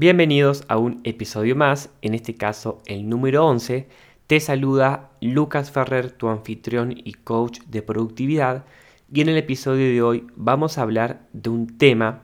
Bienvenidos 0.00 0.64
a 0.68 0.78
un 0.78 1.02
episodio 1.04 1.54
más, 1.54 1.90
en 2.00 2.14
este 2.14 2.34
caso 2.34 2.80
el 2.86 3.06
número 3.06 3.44
11. 3.46 3.86
Te 4.26 4.40
saluda 4.40 5.10
Lucas 5.20 5.70
Ferrer, 5.70 6.10
tu 6.10 6.28
anfitrión 6.28 6.90
y 6.96 7.12
coach 7.12 7.60
de 7.66 7.82
productividad. 7.82 8.64
Y 9.12 9.20
en 9.20 9.28
el 9.28 9.36
episodio 9.36 9.84
de 9.84 10.00
hoy 10.00 10.26
vamos 10.36 10.78
a 10.78 10.82
hablar 10.84 11.28
de 11.34 11.50
un 11.50 11.76
tema 11.76 12.22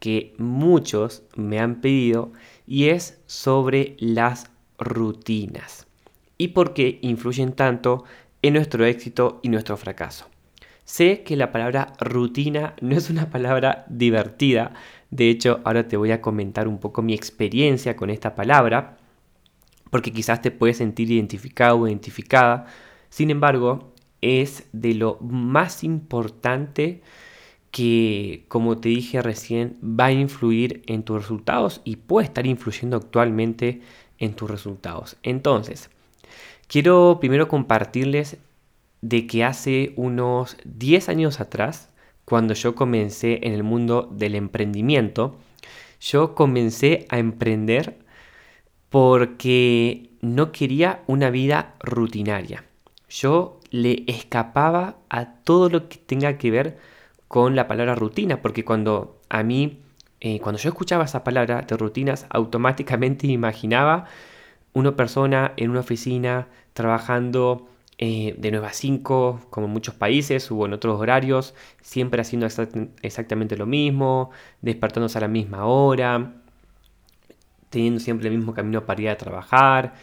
que 0.00 0.34
muchos 0.36 1.22
me 1.34 1.60
han 1.60 1.80
pedido 1.80 2.30
y 2.66 2.90
es 2.90 3.18
sobre 3.24 3.96
las 4.00 4.50
rutinas 4.76 5.86
y 6.36 6.48
por 6.48 6.74
qué 6.74 6.98
influyen 7.00 7.54
tanto 7.54 8.04
en 8.42 8.52
nuestro 8.52 8.84
éxito 8.84 9.40
y 9.42 9.48
nuestro 9.48 9.78
fracaso. 9.78 10.26
Sé 10.84 11.22
que 11.22 11.36
la 11.36 11.50
palabra 11.50 11.94
rutina 11.98 12.74
no 12.82 12.94
es 12.94 13.08
una 13.08 13.30
palabra 13.30 13.86
divertida, 13.88 14.74
de 15.14 15.30
hecho 15.30 15.60
ahora 15.62 15.86
te 15.86 15.96
voy 15.96 16.10
a 16.10 16.20
comentar 16.20 16.66
un 16.66 16.78
poco 16.78 17.00
mi 17.00 17.14
experiencia 17.14 17.94
con 17.94 18.10
esta 18.10 18.34
palabra, 18.34 18.96
porque 19.90 20.12
quizás 20.12 20.42
te 20.42 20.50
puedes 20.50 20.78
sentir 20.78 21.08
identificado 21.08 21.78
o 21.78 21.86
identificada, 21.86 22.66
sin 23.10 23.30
embargo 23.30 23.92
es 24.20 24.66
de 24.72 24.94
lo 24.94 25.18
más 25.20 25.84
importante 25.84 27.00
que, 27.70 28.44
como 28.48 28.78
te 28.78 28.88
dije 28.88 29.22
recién, 29.22 29.78
va 29.82 30.06
a 30.06 30.12
influir 30.12 30.82
en 30.86 31.04
tus 31.04 31.20
resultados 31.20 31.80
y 31.84 31.94
puede 31.94 32.26
estar 32.26 32.44
influyendo 32.44 32.96
actualmente 32.96 33.82
en 34.18 34.34
tus 34.34 34.50
resultados. 34.50 35.16
Entonces, 35.22 35.90
quiero 36.66 37.18
primero 37.20 37.46
compartirles 37.46 38.38
de 39.00 39.28
que 39.28 39.44
hace 39.44 39.92
unos 39.94 40.56
10 40.64 41.08
años 41.08 41.38
atrás, 41.38 41.90
cuando 42.24 42.54
yo 42.54 42.74
comencé 42.74 43.40
en 43.46 43.52
el 43.52 43.62
mundo 43.62 44.08
del 44.10 44.34
emprendimiento, 44.34 45.36
yo 46.00 46.34
comencé 46.34 47.06
a 47.08 47.18
emprender 47.18 47.98
porque 48.88 50.10
no 50.20 50.52
quería 50.52 51.02
una 51.06 51.30
vida 51.30 51.74
rutinaria. 51.80 52.64
Yo 53.08 53.60
le 53.70 54.04
escapaba 54.06 54.96
a 55.08 55.34
todo 55.42 55.68
lo 55.68 55.88
que 55.88 55.98
tenga 55.98 56.38
que 56.38 56.50
ver 56.50 56.78
con 57.28 57.56
la 57.56 57.66
palabra 57.66 57.94
rutina, 57.94 58.40
porque 58.40 58.64
cuando 58.64 59.20
a 59.28 59.42
mí, 59.42 59.80
eh, 60.20 60.40
cuando 60.40 60.60
yo 60.60 60.68
escuchaba 60.68 61.04
esa 61.04 61.24
palabra 61.24 61.62
de 61.62 61.76
rutinas, 61.76 62.26
automáticamente 62.30 63.26
imaginaba 63.26 64.06
una 64.72 64.96
persona 64.96 65.52
en 65.56 65.70
una 65.70 65.80
oficina 65.80 66.48
trabajando 66.72 67.68
eh, 67.98 68.34
de 68.38 68.50
9 68.50 68.66
a 68.66 68.72
5, 68.72 69.46
como 69.50 69.66
en 69.66 69.72
muchos 69.72 69.94
países 69.94 70.50
o 70.50 70.66
en 70.66 70.72
otros 70.72 71.00
horarios, 71.00 71.54
siempre 71.80 72.20
haciendo 72.20 72.46
exactamente 73.02 73.56
lo 73.56 73.66
mismo, 73.66 74.30
despertándose 74.62 75.18
a 75.18 75.22
la 75.22 75.28
misma 75.28 75.66
hora, 75.66 76.34
teniendo 77.70 78.00
siempre 78.00 78.28
el 78.28 78.36
mismo 78.36 78.54
camino 78.54 78.84
para 78.84 79.02
ir 79.02 79.08
a 79.08 79.16
trabajar, 79.16 79.94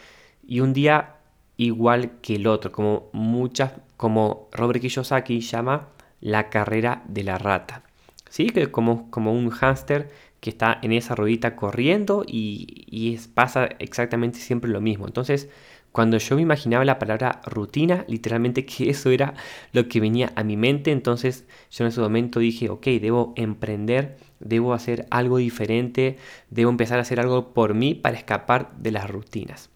y 0.46 0.60
un 0.60 0.72
día 0.72 1.16
igual 1.56 2.12
que 2.22 2.36
el 2.36 2.46
otro, 2.46 2.72
como 2.72 3.10
muchas, 3.12 3.72
como 3.96 4.48
Robert 4.52 4.80
Kiyosaki 4.80 5.40
llama 5.40 5.88
la 6.20 6.48
carrera 6.50 7.02
de 7.06 7.24
la 7.24 7.38
rata. 7.38 7.82
¿Sí? 8.30 8.46
Que 8.46 8.70
como, 8.70 9.10
como 9.10 9.32
un 9.32 9.50
hámster 9.50 10.10
que 10.42 10.50
está 10.50 10.78
en 10.82 10.92
esa 10.92 11.14
ruedita 11.14 11.54
corriendo 11.54 12.24
y, 12.26 13.16
pasa 13.34 13.66
exactamente 13.78 14.40
siempre 14.40 14.70
lo 14.70 14.80
mismo. 14.80 15.06
Entonces, 15.06 15.48
cuando 15.92 16.16
yo 16.16 16.36
me 16.36 16.42
imaginaba 16.42 16.84
la 16.84 16.98
palabra 16.98 17.40
rutina, 17.44 18.04
literalmente 18.08 18.64
que 18.64 18.90
eso 18.90 19.10
era 19.10 19.34
lo 19.72 19.88
que 19.88 20.00
venía 20.00 20.32
a 20.34 20.42
mi 20.42 20.56
mente, 20.56 20.90
entonces 20.90 21.44
yo 21.70 21.84
en 21.84 21.88
ese 21.88 22.00
momento 22.00 22.40
dije, 22.40 22.70
ok, 22.70 22.86
debo 23.00 23.34
emprender, 23.36 24.16
debo 24.40 24.72
hacer 24.72 25.06
algo 25.10 25.36
diferente, 25.36 26.16
debo 26.50 26.70
empezar 26.70 26.98
a 26.98 27.02
hacer 27.02 27.20
algo 27.20 27.52
por 27.52 27.74
mí 27.74 27.94
para 27.94 28.16
escapar 28.16 28.72
de 28.78 28.90
las 28.90 29.08
rutinas. 29.08 29.70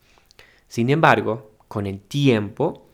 Sin 0.69 0.91
embargo, 0.91 1.53
con 1.69 1.87
el 1.87 2.01
tiempo, 2.01 2.89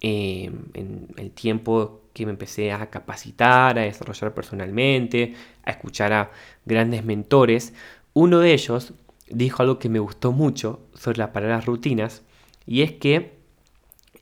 eh, 0.00 0.50
en 0.74 1.08
el 1.16 1.30
tiempo 1.30 2.02
que 2.12 2.26
me 2.26 2.32
empecé 2.32 2.72
a 2.72 2.88
capacitar, 2.90 3.78
a 3.78 3.82
desarrollar 3.82 4.32
personalmente, 4.32 5.34
a 5.64 5.70
escuchar 5.70 6.12
a 6.12 6.30
grandes 6.64 7.04
mentores, 7.04 7.74
uno 8.14 8.38
de 8.38 8.54
ellos 8.54 8.94
dijo 9.28 9.62
algo 9.62 9.78
que 9.78 9.88
me 9.88 9.98
gustó 9.98 10.32
mucho 10.32 10.80
sobre 10.94 11.18
las 11.18 11.30
palabras 11.30 11.66
rutinas, 11.66 12.22
y 12.66 12.82
es 12.82 12.92
que 12.92 13.38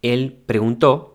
él 0.02 0.38
preguntó 0.46 1.14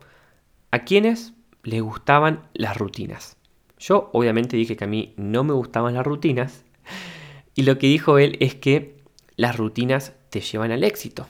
a 0.70 0.80
quiénes 0.80 1.32
les 1.62 1.82
gustaban 1.82 2.48
las 2.54 2.76
rutinas. 2.76 3.36
Yo 3.78 4.10
obviamente 4.12 4.56
dije 4.56 4.76
que 4.76 4.84
a 4.84 4.88
mí 4.88 5.14
no 5.16 5.44
me 5.44 5.52
gustaban 5.52 5.94
las 5.94 6.04
rutinas, 6.06 6.64
y 7.54 7.62
lo 7.62 7.78
que 7.78 7.86
dijo 7.86 8.18
él 8.18 8.36
es 8.40 8.54
que 8.54 8.96
las 9.36 9.56
rutinas 9.56 10.14
te 10.30 10.40
llevan 10.40 10.72
al 10.72 10.84
éxito. 10.84 11.26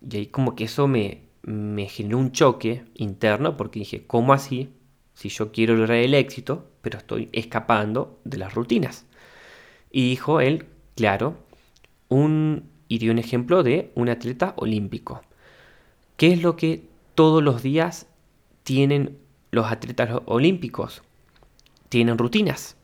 Y 0.00 0.16
ahí 0.16 0.26
como 0.26 0.56
que 0.56 0.64
eso 0.64 0.88
me, 0.88 1.22
me 1.42 1.86
generó 1.88 2.18
un 2.18 2.32
choque 2.32 2.84
interno 2.94 3.56
porque 3.56 3.80
dije, 3.80 4.06
¿cómo 4.06 4.32
así? 4.32 4.70
Si 5.14 5.28
yo 5.28 5.50
quiero 5.52 5.74
lograr 5.74 5.98
el 5.98 6.14
éxito, 6.14 6.70
pero 6.82 6.98
estoy 6.98 7.28
escapando 7.32 8.20
de 8.24 8.38
las 8.38 8.54
rutinas. 8.54 9.06
Y 9.90 10.08
dijo 10.08 10.40
él, 10.40 10.66
claro, 10.94 11.36
un, 12.08 12.70
y 12.88 12.98
dio 12.98 13.12
un 13.12 13.18
ejemplo 13.18 13.62
de 13.62 13.92
un 13.94 14.08
atleta 14.08 14.54
olímpico. 14.56 15.22
¿Qué 16.16 16.32
es 16.32 16.42
lo 16.42 16.56
que 16.56 16.84
todos 17.14 17.42
los 17.42 17.62
días 17.62 18.08
tienen 18.64 19.18
los 19.50 19.70
atletas 19.70 20.22
olímpicos? 20.24 21.02
Tienen 21.88 22.18
rutinas, 22.18 22.76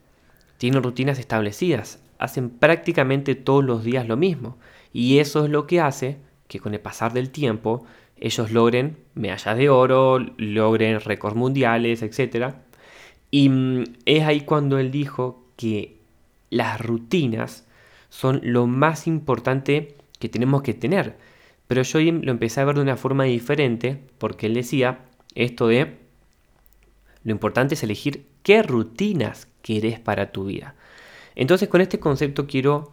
tienen 0.59 0.83
rutinas 0.83 1.19
establecidas, 1.19 2.01
hacen 2.19 2.51
prácticamente 2.51 3.35
todos 3.35 3.65
los 3.65 3.83
días 3.85 4.07
lo 4.07 4.17
mismo. 4.17 4.57
Y 4.93 5.19
eso 5.19 5.45
es 5.45 5.51
lo 5.51 5.67
que 5.67 5.81
hace 5.81 6.19
que 6.47 6.61
con 6.61 6.75
el 6.75 6.81
pasar 6.81 7.13
del 7.13 7.31
tiempo 7.31 7.85
ellos 8.17 8.53
logren 8.53 8.97
medallas 9.15 9.57
de 9.57 9.69
oro, 9.69 10.19
logren 10.37 11.01
récords 11.01 11.37
mundiales, 11.37 12.03
etc. 12.03 12.55
Y 13.31 13.49
mm, 13.49 13.85
es 14.05 14.25
ahí 14.25 14.43
cuando 14.43 14.79
él 14.79 14.91
dijo 14.91 15.45
que 15.57 15.99
las 16.51 16.81
rutinas 16.81 17.67
son 18.15 18.41
lo 18.45 18.69
más 18.69 19.09
importante 19.09 19.97
que 20.21 20.29
tenemos 20.29 20.63
que 20.63 20.73
tener. 20.73 21.17
Pero 21.67 21.83
yo 21.83 21.99
lo 21.99 22.31
empecé 22.31 22.61
a 22.61 22.65
ver 22.65 22.77
de 22.77 22.83
una 22.83 22.97
forma 22.97 23.25
diferente 23.25 23.99
porque 24.19 24.47
él 24.47 24.55
decía 24.55 25.01
esto 25.35 25.67
de 25.67 25.99
lo 27.25 27.33
importante 27.33 27.75
es 27.75 27.83
elegir 27.83 28.29
qué 28.45 28.63
rutinas 28.63 29.49
querés 29.63 29.99
para 29.99 30.31
tu 30.31 30.45
vida. 30.45 30.77
Entonces 31.35 31.69
con 31.69 31.81
este 31.81 31.99
concepto 31.99 32.47
quiero 32.47 32.93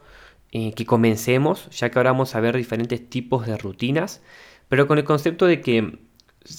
eh, 0.52 0.74
que 0.74 0.88
comencemos, 0.88 1.70
ya 1.70 1.92
que 1.92 2.00
ahora 2.00 2.14
vamos 2.14 2.34
a 2.34 2.40
ver 2.40 2.58
diferentes 2.58 3.08
tipos 3.08 3.46
de 3.46 3.58
rutinas, 3.58 4.24
pero 4.70 4.88
con 4.88 4.98
el 4.98 5.04
concepto 5.04 5.46
de 5.46 5.62
que 5.62 6.00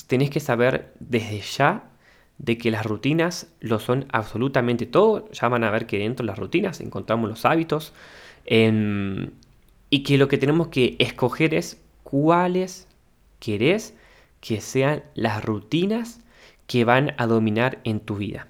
tenés 0.06 0.30
que 0.30 0.38
saber 0.38 0.94
desde 1.00 1.40
ya 1.40 1.90
de 2.38 2.58
que 2.58 2.70
las 2.70 2.86
rutinas 2.86 3.48
lo 3.58 3.80
son 3.80 4.06
absolutamente 4.12 4.86
todo. 4.86 5.28
Ya 5.32 5.48
van 5.48 5.64
a 5.64 5.70
ver 5.70 5.86
que 5.86 5.98
dentro 5.98 6.22
de 6.22 6.28
las 6.28 6.38
rutinas 6.38 6.80
encontramos 6.80 7.28
los 7.28 7.44
hábitos. 7.44 7.92
Y 8.46 10.02
que 10.02 10.18
lo 10.18 10.28
que 10.28 10.38
tenemos 10.38 10.68
que 10.68 10.96
escoger 10.98 11.54
es 11.54 11.82
cuáles 12.02 12.88
querés 13.38 13.96
que 14.40 14.60
sean 14.60 15.04
las 15.14 15.44
rutinas 15.44 16.20
que 16.66 16.84
van 16.84 17.14
a 17.18 17.26
dominar 17.26 17.80
en 17.84 18.00
tu 18.00 18.16
vida. 18.16 18.48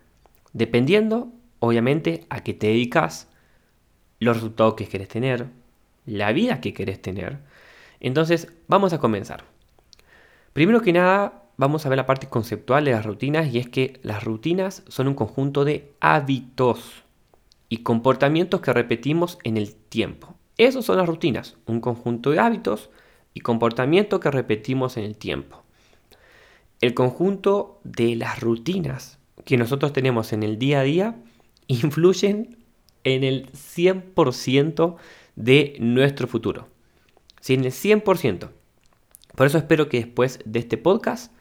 Dependiendo, 0.52 1.32
obviamente, 1.58 2.26
a 2.30 2.42
qué 2.42 2.54
te 2.54 2.68
dedicas, 2.68 3.28
los 4.20 4.36
resultados 4.36 4.74
que 4.74 4.86
querés 4.86 5.08
tener, 5.08 5.48
la 6.06 6.32
vida 6.32 6.60
que 6.60 6.72
querés 6.72 7.00
tener. 7.02 7.38
Entonces, 8.00 8.52
vamos 8.68 8.92
a 8.92 8.98
comenzar. 8.98 9.44
Primero 10.52 10.82
que 10.82 10.92
nada, 10.92 11.44
vamos 11.56 11.84
a 11.84 11.88
ver 11.88 11.96
la 11.96 12.06
parte 12.06 12.28
conceptual 12.28 12.84
de 12.84 12.92
las 12.92 13.04
rutinas 13.06 13.52
y 13.52 13.58
es 13.58 13.68
que 13.68 13.98
las 14.02 14.22
rutinas 14.24 14.82
son 14.88 15.08
un 15.08 15.14
conjunto 15.14 15.64
de 15.64 15.92
hábitos 16.00 17.01
y 17.72 17.78
comportamientos 17.78 18.60
que 18.60 18.70
repetimos 18.70 19.38
en 19.44 19.56
el 19.56 19.74
tiempo. 19.74 20.34
Esos 20.58 20.84
son 20.84 20.98
las 20.98 21.06
rutinas, 21.06 21.56
un 21.64 21.80
conjunto 21.80 22.30
de 22.30 22.38
hábitos 22.38 22.90
y 23.32 23.40
comportamientos 23.40 24.20
que 24.20 24.30
repetimos 24.30 24.98
en 24.98 25.04
el 25.04 25.16
tiempo. 25.16 25.62
El 26.82 26.92
conjunto 26.92 27.80
de 27.82 28.14
las 28.14 28.40
rutinas 28.40 29.18
que 29.46 29.56
nosotros 29.56 29.94
tenemos 29.94 30.34
en 30.34 30.42
el 30.42 30.58
día 30.58 30.80
a 30.80 30.82
día 30.82 31.16
influyen 31.66 32.58
en 33.04 33.24
el 33.24 33.50
100% 33.52 34.96
de 35.36 35.76
nuestro 35.80 36.28
futuro. 36.28 36.68
Si 37.40 37.54
en 37.54 37.64
el 37.64 37.72
100%. 37.72 38.50
Por 39.34 39.46
eso 39.46 39.56
espero 39.56 39.88
que 39.88 39.96
después 39.96 40.40
de 40.44 40.58
este 40.58 40.76
podcast 40.76 41.32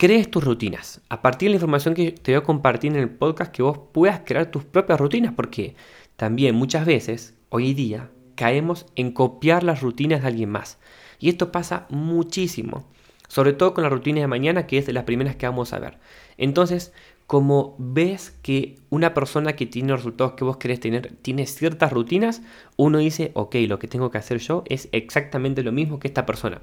crees 0.00 0.30
tus 0.30 0.42
rutinas. 0.42 1.02
A 1.10 1.20
partir 1.20 1.48
de 1.48 1.50
la 1.50 1.56
información 1.56 1.92
que 1.92 2.12
te 2.12 2.32
voy 2.32 2.40
a 2.40 2.44
compartir 2.44 2.90
en 2.90 2.98
el 2.98 3.10
podcast, 3.10 3.52
que 3.52 3.62
vos 3.62 3.78
puedas 3.92 4.22
crear 4.24 4.50
tus 4.50 4.64
propias 4.64 4.98
rutinas, 4.98 5.34
porque 5.34 5.76
también 6.16 6.54
muchas 6.54 6.86
veces, 6.86 7.34
hoy 7.50 7.74
día, 7.74 8.10
caemos 8.34 8.86
en 8.96 9.12
copiar 9.12 9.62
las 9.62 9.82
rutinas 9.82 10.22
de 10.22 10.28
alguien 10.28 10.48
más. 10.48 10.78
Y 11.18 11.28
esto 11.28 11.52
pasa 11.52 11.86
muchísimo, 11.90 12.88
sobre 13.28 13.52
todo 13.52 13.74
con 13.74 13.84
la 13.84 13.90
rutina 13.90 14.22
de 14.22 14.26
mañana, 14.26 14.66
que 14.66 14.78
es 14.78 14.86
de 14.86 14.94
las 14.94 15.04
primeras 15.04 15.36
que 15.36 15.44
vamos 15.44 15.74
a 15.74 15.78
ver. 15.78 15.98
Entonces, 16.38 16.94
como 17.26 17.76
ves 17.76 18.34
que 18.40 18.76
una 18.88 19.12
persona 19.12 19.52
que 19.52 19.66
tiene 19.66 19.90
los 19.90 20.00
resultados 20.00 20.32
que 20.32 20.44
vos 20.44 20.56
querés 20.56 20.80
tener 20.80 21.12
tiene 21.20 21.44
ciertas 21.44 21.92
rutinas, 21.92 22.40
uno 22.78 22.96
dice, 22.96 23.32
ok, 23.34 23.54
lo 23.68 23.78
que 23.78 23.86
tengo 23.86 24.10
que 24.10 24.16
hacer 24.16 24.38
yo 24.38 24.64
es 24.66 24.88
exactamente 24.92 25.62
lo 25.62 25.72
mismo 25.72 25.98
que 26.00 26.08
esta 26.08 26.24
persona. 26.24 26.62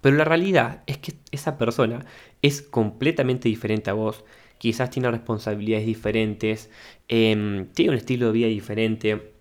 Pero 0.00 0.16
la 0.16 0.24
realidad 0.24 0.82
es 0.86 0.98
que 0.98 1.14
esa 1.32 1.58
persona 1.58 2.04
es 2.42 2.62
completamente 2.62 3.48
diferente 3.48 3.90
a 3.90 3.94
vos. 3.94 4.24
Quizás 4.58 4.90
tiene 4.90 5.10
responsabilidades 5.10 5.86
diferentes, 5.86 6.70
em, 7.08 7.66
tiene 7.72 7.92
un 7.92 7.96
estilo 7.96 8.26
de 8.26 8.32
vida 8.32 8.48
diferente, 8.48 9.32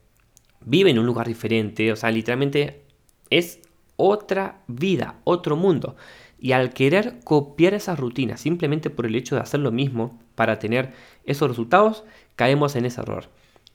vive 0.66 0.90
en 0.90 1.00
un 1.00 1.06
lugar 1.06 1.28
diferente, 1.28 1.92
o 1.92 1.96
sea, 1.96 2.12
literalmente 2.12 2.82
es 3.30 3.60
otra 3.96 4.62
vida, 4.68 5.20
otro 5.24 5.56
mundo. 5.56 5.96
Y 6.40 6.52
al 6.52 6.74
querer 6.74 7.20
copiar 7.24 7.74
esas 7.74 8.00
rutinas 8.00 8.42
simplemente 8.42 8.90
por 8.90 9.06
el 9.06 9.16
hecho 9.16 9.36
de 9.36 9.42
hacer 9.42 9.62
lo 9.62 9.72
mismo 9.72 10.20
para 10.36 10.60
tener 10.60 10.94
esos 11.26 11.50
resultados, 11.50 12.04
caemos 12.36 12.76
en 12.76 12.86
ese 12.86 13.02
error. 13.02 13.30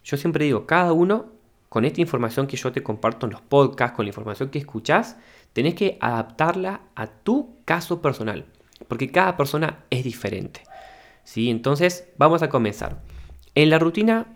Yo 0.05 0.17
siempre 0.17 0.45
digo, 0.45 0.67
cada 0.67 0.93
uno, 0.93 1.27
con 1.69 1.85
esta 1.85 2.01
información 2.01 2.47
que 2.47 2.57
yo 2.57 2.73
te 2.73 2.83
comparto 2.83 3.27
en 3.27 3.33
los 3.33 3.41
podcasts, 3.41 3.97
con 3.97 4.05
la 4.05 4.11
información 4.11 4.51
que 4.51 4.59
escuchás, 4.59 5.17
tenés 5.53 5.75
que 5.75 5.99
adaptarla 6.01 6.83
a 6.95 7.07
tu 7.07 7.57
caso 7.65 8.01
personal, 8.01 8.47
porque 8.89 9.11
cada 9.11 9.37
persona 9.37 9.85
es 9.91 10.05
diferente. 10.05 10.63
¿sí? 11.25 11.51
Entonces, 11.51 12.09
vamos 12.19 12.43
a 12.43 12.49
comenzar. 12.49 13.01
En 13.55 13.71
la 13.71 13.79
rutina, 13.79 14.27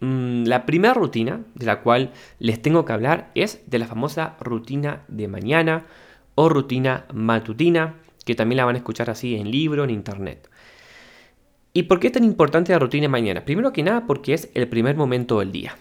mm, 0.00 0.44
la 0.44 0.66
primera 0.66 0.94
rutina 0.94 1.42
de 1.54 1.66
la 1.66 1.80
cual 1.80 2.12
les 2.38 2.60
tengo 2.62 2.84
que 2.84 2.92
hablar 2.92 3.30
es 3.34 3.62
de 3.66 3.78
la 3.78 3.86
famosa 3.86 4.36
rutina 4.40 5.04
de 5.08 5.28
mañana 5.28 5.86
o 6.34 6.48
rutina 6.48 7.06
matutina, 7.12 7.96
que 8.24 8.34
también 8.34 8.58
la 8.58 8.64
van 8.64 8.76
a 8.76 8.78
escuchar 8.78 9.10
así 9.10 9.36
en 9.36 9.50
libro, 9.50 9.84
en 9.84 9.90
internet. 9.90 10.48
¿Y 11.72 11.84
por 11.84 12.00
qué 12.00 12.08
es 12.08 12.12
tan 12.12 12.24
importante 12.24 12.72
la 12.72 12.78
rutina 12.78 13.02
de 13.02 13.08
mañana? 13.08 13.44
Primero 13.44 13.72
que 13.72 13.82
nada 13.82 14.06
porque 14.06 14.34
es 14.34 14.50
el 14.54 14.68
primer 14.68 14.96
momento 14.96 15.38
del 15.38 15.52
día. 15.52 15.76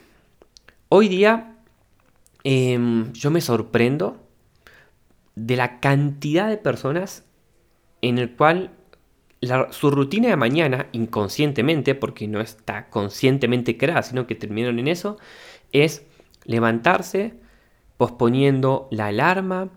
Hoy 0.88 1.08
día 1.08 1.56
em, 2.44 3.12
yo 3.14 3.31
me 3.31 3.42
sorprendo 3.42 4.18
de 5.45 5.56
la 5.56 5.80
cantidad 5.80 6.50
de 6.50 6.57
personas 6.57 7.25
en 8.01 8.18
el 8.18 8.36
cual 8.36 8.71
su 9.71 9.89
rutina 9.89 10.27
de 10.27 10.36
mañana, 10.36 10.88
inconscientemente, 10.91 11.95
porque 11.95 12.27
no 12.27 12.41
está 12.41 12.89
conscientemente 12.89 13.77
creada, 13.77 14.03
sino 14.03 14.27
que 14.27 14.36
terminaron 14.36 14.80
en 14.80 14.89
eso, 14.89 15.18
es 15.71 16.06
levantarse 16.44 17.36
posponiendo 17.95 18.88
la 18.91 19.07
alarma, 19.07 19.69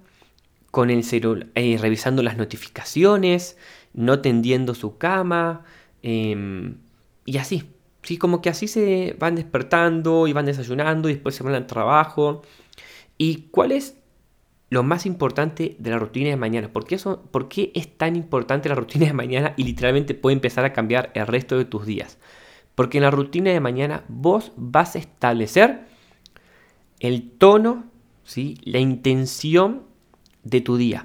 con 0.73 0.89
el 0.91 1.05
celular, 1.05 1.49
eh, 1.55 1.77
revisando 1.79 2.23
las 2.23 2.39
notificaciones, 2.39 3.59
no 3.93 4.21
tendiendo 4.21 4.75
su 4.75 4.97
cama, 4.97 5.65
em, 6.03 6.79
y 7.27 7.37
así. 7.37 7.71
Sí, 8.03 8.17
como 8.19 8.43
que 8.43 8.49
así 8.49 8.67
se 8.69 9.15
van 9.21 9.37
despertando 9.37 10.27
y 10.27 10.33
van 10.33 10.47
desayunando 10.47 11.09
y 11.09 11.13
después 11.15 11.35
se 11.37 11.45
van 11.45 11.55
al 11.55 11.67
trabajo. 11.67 12.43
¿Y 13.19 13.49
cuál 13.53 13.73
es 13.73 14.02
lo 14.73 14.83
más 14.83 15.05
importante 15.05 15.77
de 15.79 15.91
la 15.91 15.99
rutina 15.99 16.31
de 16.31 16.37
mañana? 16.39 16.73
¿Por 16.73 16.87
qué, 16.87 16.95
eso, 16.95 17.21
¿Por 17.31 17.51
qué 17.51 17.73
es 17.75 17.95
tan 17.95 18.17
importante 18.17 18.71
la 18.71 18.75
rutina 18.75 19.05
de 19.05 19.13
mañana 19.13 19.53
y 19.59 19.65
literalmente 19.65 20.15
puede 20.15 20.33
empezar 20.33 20.65
a 20.65 20.73
cambiar 20.73 21.11
el 21.13 21.27
resto 21.27 21.59
de 21.59 21.67
tus 21.67 21.85
días? 21.85 22.17
Porque 22.75 22.97
en 22.97 23.05
la 23.05 23.11
rutina 23.11 23.51
de 23.51 23.61
mañana 23.61 24.03
vos 24.09 24.51
vas 24.57 24.97
a 24.97 24.99
establecer 24.99 25.81
el 27.01 27.33
tono, 27.33 27.85
¿sí? 28.25 28.57
la 28.65 28.79
intención 28.79 29.83
de 30.43 30.63
tu 30.63 30.79
día. 30.79 31.05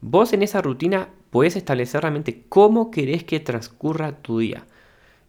Vos 0.00 0.32
en 0.32 0.44
esa 0.44 0.62
rutina 0.62 1.08
puedes 1.30 1.56
establecer 1.56 2.02
realmente 2.02 2.44
cómo 2.48 2.92
querés 2.92 3.24
que 3.24 3.40
transcurra 3.40 4.22
tu 4.22 4.38
día. 4.38 4.66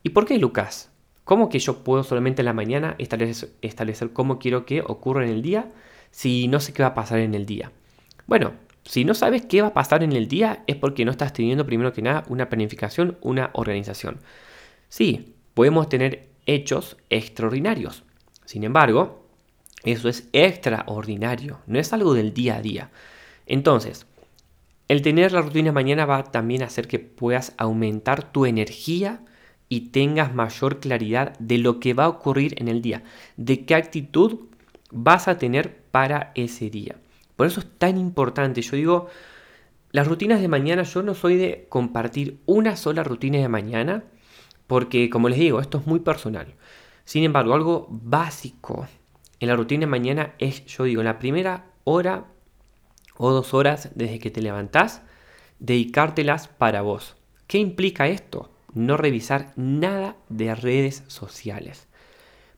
¿Y 0.04 0.10
por 0.10 0.28
qué, 0.28 0.38
Lucas? 0.38 0.92
¿Cómo 1.24 1.50
que 1.50 1.58
yo 1.58 1.84
puedo 1.84 2.04
solamente 2.04 2.44
en 2.44 2.46
la 2.46 2.54
mañana 2.54 2.94
establecer, 3.00 3.50
establecer 3.64 4.14
cómo 4.14 4.38
quiero 4.38 4.68
que 4.68 4.82
ocurra 4.82 5.26
en 5.26 5.32
el 5.32 5.42
día 5.42 5.72
si 6.12 6.48
no 6.48 6.60
sé 6.60 6.74
qué 6.74 6.84
va 6.84 6.90
a 6.90 6.94
pasar 6.94 7.20
en 7.20 7.36
el 7.36 7.46
día? 7.46 7.72
Bueno, 8.28 8.54
si 8.84 9.04
no 9.04 9.14
sabes 9.14 9.46
qué 9.46 9.62
va 9.62 9.70
a 9.70 9.74
pasar 9.74 10.04
en 10.04 10.14
el 10.14 10.28
día 10.28 10.64
es 10.68 10.76
porque 10.76 11.06
no 11.06 11.12
estás 11.12 11.34
teniendo 11.34 11.66
primero 11.66 11.94
que 11.94 12.02
nada 12.02 12.24
una 12.30 12.50
planificación, 12.50 13.18
una 13.22 13.50
organización. 13.54 14.20
Sí, 14.90 15.34
podemos 15.54 15.90
tener 15.90 16.30
hechos 16.46 16.98
extraordinarios. 17.10 18.04
Sin 18.46 18.64
embargo, 18.64 19.26
eso 19.84 20.08
es 20.08 20.28
extraordinario, 20.34 21.60
no 21.68 21.80
es 21.80 21.94
algo 21.94 22.14
del 22.14 22.34
día 22.34 22.58
a 22.58 22.62
día. 22.62 22.92
Entonces, 23.48 24.06
el 24.88 25.02
tener 25.02 25.32
la 25.32 25.42
rutina 25.42 25.72
mañana 25.72 26.06
va 26.06 26.24
también 26.24 26.62
a 26.62 26.66
hacer 26.66 26.88
que 26.88 27.00
puedas 27.00 27.54
aumentar 27.58 28.32
tu 28.32 28.46
energía 28.46 29.22
y 29.68 29.90
tengas 29.90 30.34
mayor 30.34 30.80
claridad 30.80 31.38
de 31.40 31.58
lo 31.58 31.80
que 31.80 31.96
va 31.96 32.06
a 32.06 32.10
ocurrir 32.10 32.54
en 32.60 32.68
el 32.68 32.84
día, 32.84 33.04
de 33.36 33.66
qué 33.66 33.74
actitud 33.74 34.42
vas 34.92 35.28
a 35.28 35.38
tener 35.38 35.84
para 35.92 36.32
ese 36.36 36.70
día. 36.70 36.96
Por 37.36 37.48
eso 37.48 37.60
es 37.60 37.68
tan 37.78 37.98
importante. 37.98 38.62
Yo 38.62 38.76
digo, 38.76 39.08
las 39.92 40.08
rutinas 40.08 40.42
de 40.42 40.48
mañana, 40.48 40.84
yo 40.84 41.04
no 41.04 41.16
soy 41.16 41.38
de 41.38 41.66
compartir 41.70 42.40
una 42.46 42.76
sola 42.76 43.04
rutina 43.04 43.38
de 43.38 43.50
mañana, 43.50 44.04
porque 44.68 45.10
como 45.10 45.30
les 45.30 45.40
digo, 45.40 45.60
esto 45.60 45.80
es 45.80 45.88
muy 45.88 46.00
personal. 46.00 46.56
Sin 47.04 47.24
embargo, 47.24 47.54
algo 47.54 47.88
básico 47.90 48.88
en 49.40 49.48
la 49.48 49.56
rutina 49.56 49.82
de 49.82 49.88
mañana 49.88 50.34
es, 50.40 50.66
yo 50.66 50.86
digo, 50.86 51.02
en 51.02 51.06
la 51.06 51.20
primera 51.20 51.66
hora 51.84 52.26
o 53.18 53.32
dos 53.32 53.54
horas 53.54 53.90
desde 53.96 54.20
que 54.20 54.32
te 54.32 54.42
levantás, 54.42 55.02
dedicártelas 55.60 56.48
para 56.48 56.82
vos. 56.82 57.16
¿Qué 57.48 57.58
implica 57.58 58.08
esto? 58.08 58.52
No 58.74 58.98
revisar 58.98 59.54
nada 59.56 60.18
de 60.30 60.56
redes 60.56 61.04
sociales. 61.08 61.88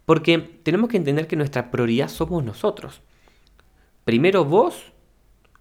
Porque 0.08 0.38
tenemos 0.38 0.90
que 0.90 0.96
entender 0.96 1.28
que 1.28 1.36
nuestra 1.36 1.70
prioridad 1.70 2.08
somos 2.08 2.42
nosotros. 2.42 3.02
Primero 4.06 4.46
vos 4.46 4.94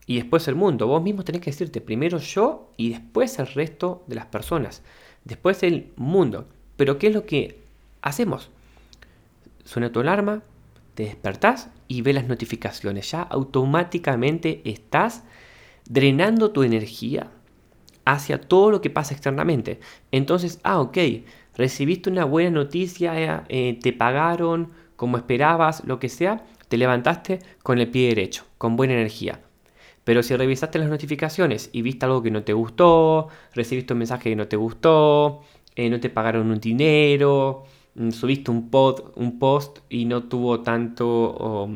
y 0.06 0.14
después 0.14 0.46
el 0.46 0.54
mundo. 0.54 0.86
Vos 0.86 1.02
mismo 1.02 1.24
tenés 1.24 1.40
que 1.40 1.50
decirte 1.50 1.80
primero 1.80 2.18
yo 2.18 2.70
y 2.76 2.90
después 2.90 3.40
el 3.40 3.48
resto 3.48 4.04
de 4.06 4.14
las 4.14 4.26
personas. 4.26 4.84
Después 5.24 5.64
el 5.64 5.92
mundo. 5.96 6.46
Pero 6.76 6.96
¿qué 6.96 7.08
es 7.08 7.14
lo 7.14 7.26
que 7.26 7.64
hacemos? 8.02 8.50
Suena 9.64 9.90
tu 9.90 9.98
alarma, 9.98 10.44
te 10.94 11.02
despertás 11.02 11.70
y 11.88 12.02
ves 12.02 12.14
las 12.14 12.28
notificaciones. 12.28 13.10
Ya 13.10 13.22
automáticamente 13.22 14.62
estás 14.64 15.24
drenando 15.86 16.52
tu 16.52 16.62
energía 16.62 17.32
hacia 18.04 18.40
todo 18.40 18.70
lo 18.70 18.80
que 18.80 18.90
pasa 18.90 19.12
externamente. 19.12 19.80
Entonces, 20.12 20.60
ah, 20.62 20.80
ok, 20.80 20.98
recibiste 21.56 22.10
una 22.10 22.24
buena 22.24 22.50
noticia, 22.50 23.44
eh, 23.48 23.78
te 23.82 23.92
pagaron 23.92 24.70
como 24.96 25.16
esperabas, 25.16 25.82
lo 25.84 25.98
que 25.98 26.08
sea, 26.08 26.44
te 26.68 26.76
levantaste 26.76 27.40
con 27.62 27.78
el 27.78 27.88
pie 27.88 28.08
derecho, 28.08 28.44
con 28.58 28.76
buena 28.76 28.94
energía. 28.94 29.40
Pero 30.04 30.22
si 30.22 30.36
revisaste 30.36 30.78
las 30.78 30.88
notificaciones 30.88 31.70
y 31.72 31.82
viste 31.82 32.06
algo 32.06 32.22
que 32.22 32.30
no 32.30 32.44
te 32.44 32.52
gustó, 32.52 33.28
recibiste 33.54 33.92
un 33.92 33.98
mensaje 34.00 34.30
que 34.30 34.36
no 34.36 34.46
te 34.48 34.56
gustó, 34.56 35.42
eh, 35.74 35.90
no 35.90 36.00
te 36.00 36.10
pagaron 36.10 36.50
un 36.50 36.60
dinero, 36.60 37.64
Mm, 37.96 38.10
subiste 38.10 38.50
un, 38.50 38.68
pod, 38.70 39.12
un 39.16 39.38
post 39.38 39.78
y 39.88 40.04
no 40.04 40.24
tuvo 40.24 40.60
tanto 40.60 41.68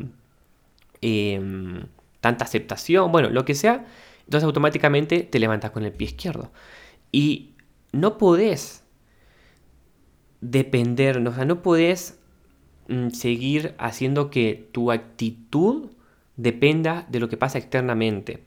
em, 1.00 1.82
tanta 2.20 2.44
aceptación, 2.44 3.10
bueno, 3.10 3.30
lo 3.30 3.44
que 3.44 3.54
sea, 3.54 3.86
entonces 4.26 4.44
automáticamente 4.44 5.22
te 5.22 5.38
levantas 5.38 5.70
con 5.70 5.84
el 5.84 5.92
pie 5.92 6.08
izquierdo. 6.08 6.50
Y 7.12 7.54
no 7.92 8.18
podés 8.18 8.79
depender, 10.40 11.18
o 11.18 11.34
sea, 11.34 11.44
no 11.44 11.62
podés 11.62 12.18
mm, 12.88 13.10
seguir 13.10 13.74
haciendo 13.78 14.30
que 14.30 14.68
tu 14.72 14.90
actitud 14.90 15.90
dependa 16.36 17.06
de 17.08 17.20
lo 17.20 17.28
que 17.28 17.36
pasa 17.36 17.58
externamente. 17.58 18.44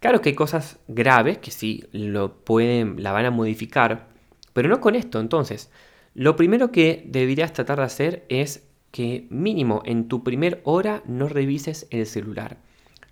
Claro 0.00 0.20
que 0.20 0.30
hay 0.30 0.34
cosas 0.34 0.78
graves 0.88 1.38
que 1.38 1.50
sí 1.50 1.84
lo 1.92 2.34
pueden, 2.44 3.02
la 3.02 3.12
van 3.12 3.24
a 3.24 3.30
modificar, 3.30 4.08
pero 4.52 4.68
no 4.68 4.80
con 4.80 4.94
esto. 4.94 5.20
Entonces, 5.20 5.70
lo 6.14 6.36
primero 6.36 6.72
que 6.72 7.04
deberías 7.06 7.52
tratar 7.52 7.78
de 7.78 7.84
hacer 7.84 8.26
es 8.28 8.66
que 8.90 9.26
mínimo 9.30 9.82
en 9.84 10.08
tu 10.08 10.22
primer 10.22 10.60
hora 10.64 11.02
no 11.06 11.28
revises 11.28 11.86
el 11.90 12.06
celular. 12.06 12.58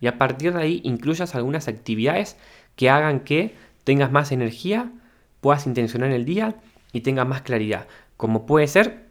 Y 0.01 0.07
a 0.07 0.19
partir 0.19 0.53
de 0.53 0.63
ahí 0.63 0.81
incluyas 0.85 1.35
algunas 1.35 1.69
actividades 1.69 2.37
que 2.77 2.91
hagan 2.91 3.21
que 3.21 3.55
tengas 3.85 4.13
más 4.13 4.33
energía, 4.33 4.93
puedas 5.41 5.67
intencionar 5.67 6.11
el 6.11 6.25
día 6.25 6.57
y 6.93 7.01
tengas 7.01 7.27
más 7.27 7.43
claridad. 7.43 7.87
Como 8.17 8.47
puede 8.47 8.67
ser 8.67 9.07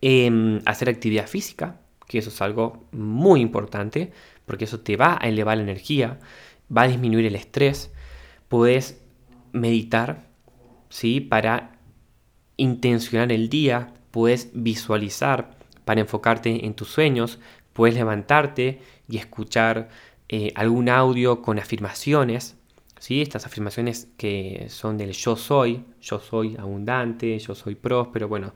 em, 0.00 0.60
hacer 0.64 0.88
actividad 0.88 1.26
física, 1.26 1.80
que 2.06 2.18
eso 2.18 2.30
es 2.30 2.42
algo 2.42 2.84
muy 2.92 3.40
importante, 3.40 4.12
porque 4.46 4.64
eso 4.64 4.80
te 4.80 4.96
va 4.96 5.18
a 5.20 5.28
elevar 5.28 5.56
la 5.56 5.62
energía, 5.62 6.18
va 6.74 6.82
a 6.82 6.88
disminuir 6.88 7.26
el 7.26 7.36
estrés. 7.36 7.90
Puedes 8.48 9.02
meditar, 9.52 10.26
¿sí? 10.88 11.20
Para 11.20 11.78
intencionar 12.56 13.32
el 13.32 13.48
día, 13.48 13.94
puedes 14.10 14.50
visualizar 14.52 15.56
para 15.84 16.00
enfocarte 16.00 16.66
en 16.66 16.74
tus 16.74 16.88
sueños, 16.88 17.38
puedes 17.72 17.94
levantarte 17.94 18.80
y 19.08 19.16
escuchar 19.18 19.88
eh, 20.28 20.52
algún 20.54 20.88
audio 20.88 21.42
con 21.42 21.58
afirmaciones, 21.58 22.56
¿sí? 23.02 23.20
Estas 23.20 23.46
afirmaciones 23.46 24.08
que 24.16 24.66
son 24.68 24.96
del 24.96 25.10
yo 25.12 25.34
soy, 25.34 25.84
yo 26.00 26.20
soy 26.20 26.56
abundante, 26.56 27.36
yo 27.40 27.56
soy 27.56 27.74
próspero, 27.74 28.28
bueno, 28.28 28.54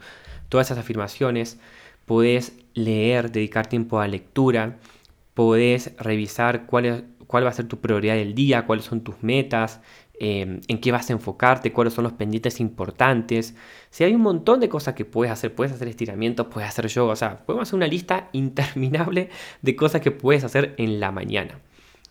todas 0.49 0.69
esas 0.69 0.79
afirmaciones. 0.79 1.59
Podés 2.05 2.57
leer, 2.75 3.33
dedicar 3.33 3.67
tiempo 3.67 3.99
a 3.99 4.07
lectura, 4.07 4.79
podés 5.35 5.97
revisar 5.99 6.67
cuál, 6.67 7.07
cuál 7.27 7.45
va 7.45 7.49
a 7.51 7.55
ser 7.55 7.67
tu 7.67 7.81
prioridad 7.81 8.15
del 8.15 8.37
día, 8.37 8.67
cuáles 8.67 8.85
son 8.85 9.01
tus 9.01 9.21
metas, 9.21 9.81
em, 10.21 10.61
en 10.69 10.81
qué 10.81 10.93
vas 10.93 11.11
a 11.11 11.15
enfocarte, 11.15 11.73
cuáles 11.73 11.95
son 11.95 12.05
los 12.05 12.13
pendientes 12.13 12.61
importantes. 12.61 13.57
Si 13.91 14.05
hay 14.05 14.15
un 14.15 14.23
montón 14.23 14.61
de 14.61 14.69
cosas 14.69 14.95
que 14.95 15.05
puedes 15.05 15.33
hacer, 15.33 15.57
puedes 15.57 15.73
hacer 15.73 15.89
estiramientos, 15.89 16.47
puedes 16.47 16.69
hacer 16.69 16.87
yoga, 16.87 17.15
o 17.15 17.17
sea, 17.17 17.45
podemos 17.45 17.69
hacer 17.69 17.77
una 17.79 17.89
lista 17.89 18.29
interminable 18.33 19.29
de 19.63 19.75
cosas 19.75 20.01
que 20.03 20.13
puedes 20.13 20.45
hacer 20.45 20.77
en 20.79 21.01
la 21.01 21.11
mañana. 21.11 21.59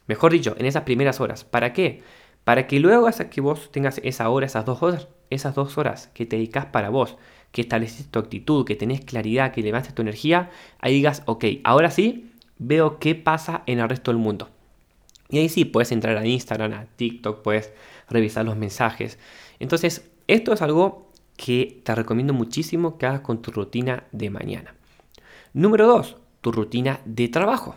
Mejor 0.07 0.33
dicho, 0.33 0.55
en 0.59 0.65
esas 0.65 0.83
primeras 0.83 1.21
horas. 1.21 1.45
¿Para 1.45 1.71
qué? 1.73 2.03
Para 2.45 2.67
que 2.67 2.79
luego 2.79 3.07
hasta 3.07 3.29
que 3.29 3.41
vos 3.41 3.71
tengas 3.71 3.99
esa 4.03 4.29
hora, 4.29 4.45
esas 4.45 4.63
dos 4.63 4.81
horas, 4.81 5.09
esas 5.29 5.53
dos 5.55 5.77
horas 5.77 6.09
que 6.13 6.25
te 6.25 6.37
dedicas 6.37 6.67
para 6.67 6.89
vos, 6.89 7.17
que 7.51 7.61
estableces 7.61 8.07
tu 8.07 8.19
actitud, 8.19 8.65
que 8.65 8.75
tenés 8.75 9.01
claridad, 9.01 9.51
que 9.51 9.61
levantes 9.61 9.93
tu 9.93 10.01
energía, 10.01 10.51
ahí 10.79 10.93
digas, 10.93 11.23
ok, 11.25 11.45
ahora 11.63 11.91
sí, 11.91 12.31
veo 12.57 12.99
qué 12.99 13.15
pasa 13.15 13.63
en 13.65 13.79
el 13.79 13.89
resto 13.89 14.11
del 14.11 14.19
mundo. 14.19 14.49
Y 15.29 15.39
ahí 15.39 15.49
sí, 15.49 15.65
puedes 15.65 15.91
entrar 15.91 16.15
a 16.17 16.25
Instagram, 16.25 16.73
a 16.73 16.85
TikTok, 16.85 17.41
puedes 17.41 17.73
revisar 18.09 18.45
los 18.45 18.55
mensajes. 18.55 19.17
Entonces, 19.59 20.09
esto 20.27 20.53
es 20.53 20.61
algo 20.61 21.11
que 21.35 21.81
te 21.83 21.95
recomiendo 21.95 22.33
muchísimo 22.33 22.97
que 22.97 23.07
hagas 23.07 23.21
con 23.21 23.41
tu 23.41 23.51
rutina 23.51 24.05
de 24.11 24.29
mañana. 24.29 24.75
Número 25.53 25.87
dos, 25.87 26.17
tu 26.41 26.51
rutina 26.51 27.01
de 27.05 27.27
trabajo. 27.27 27.75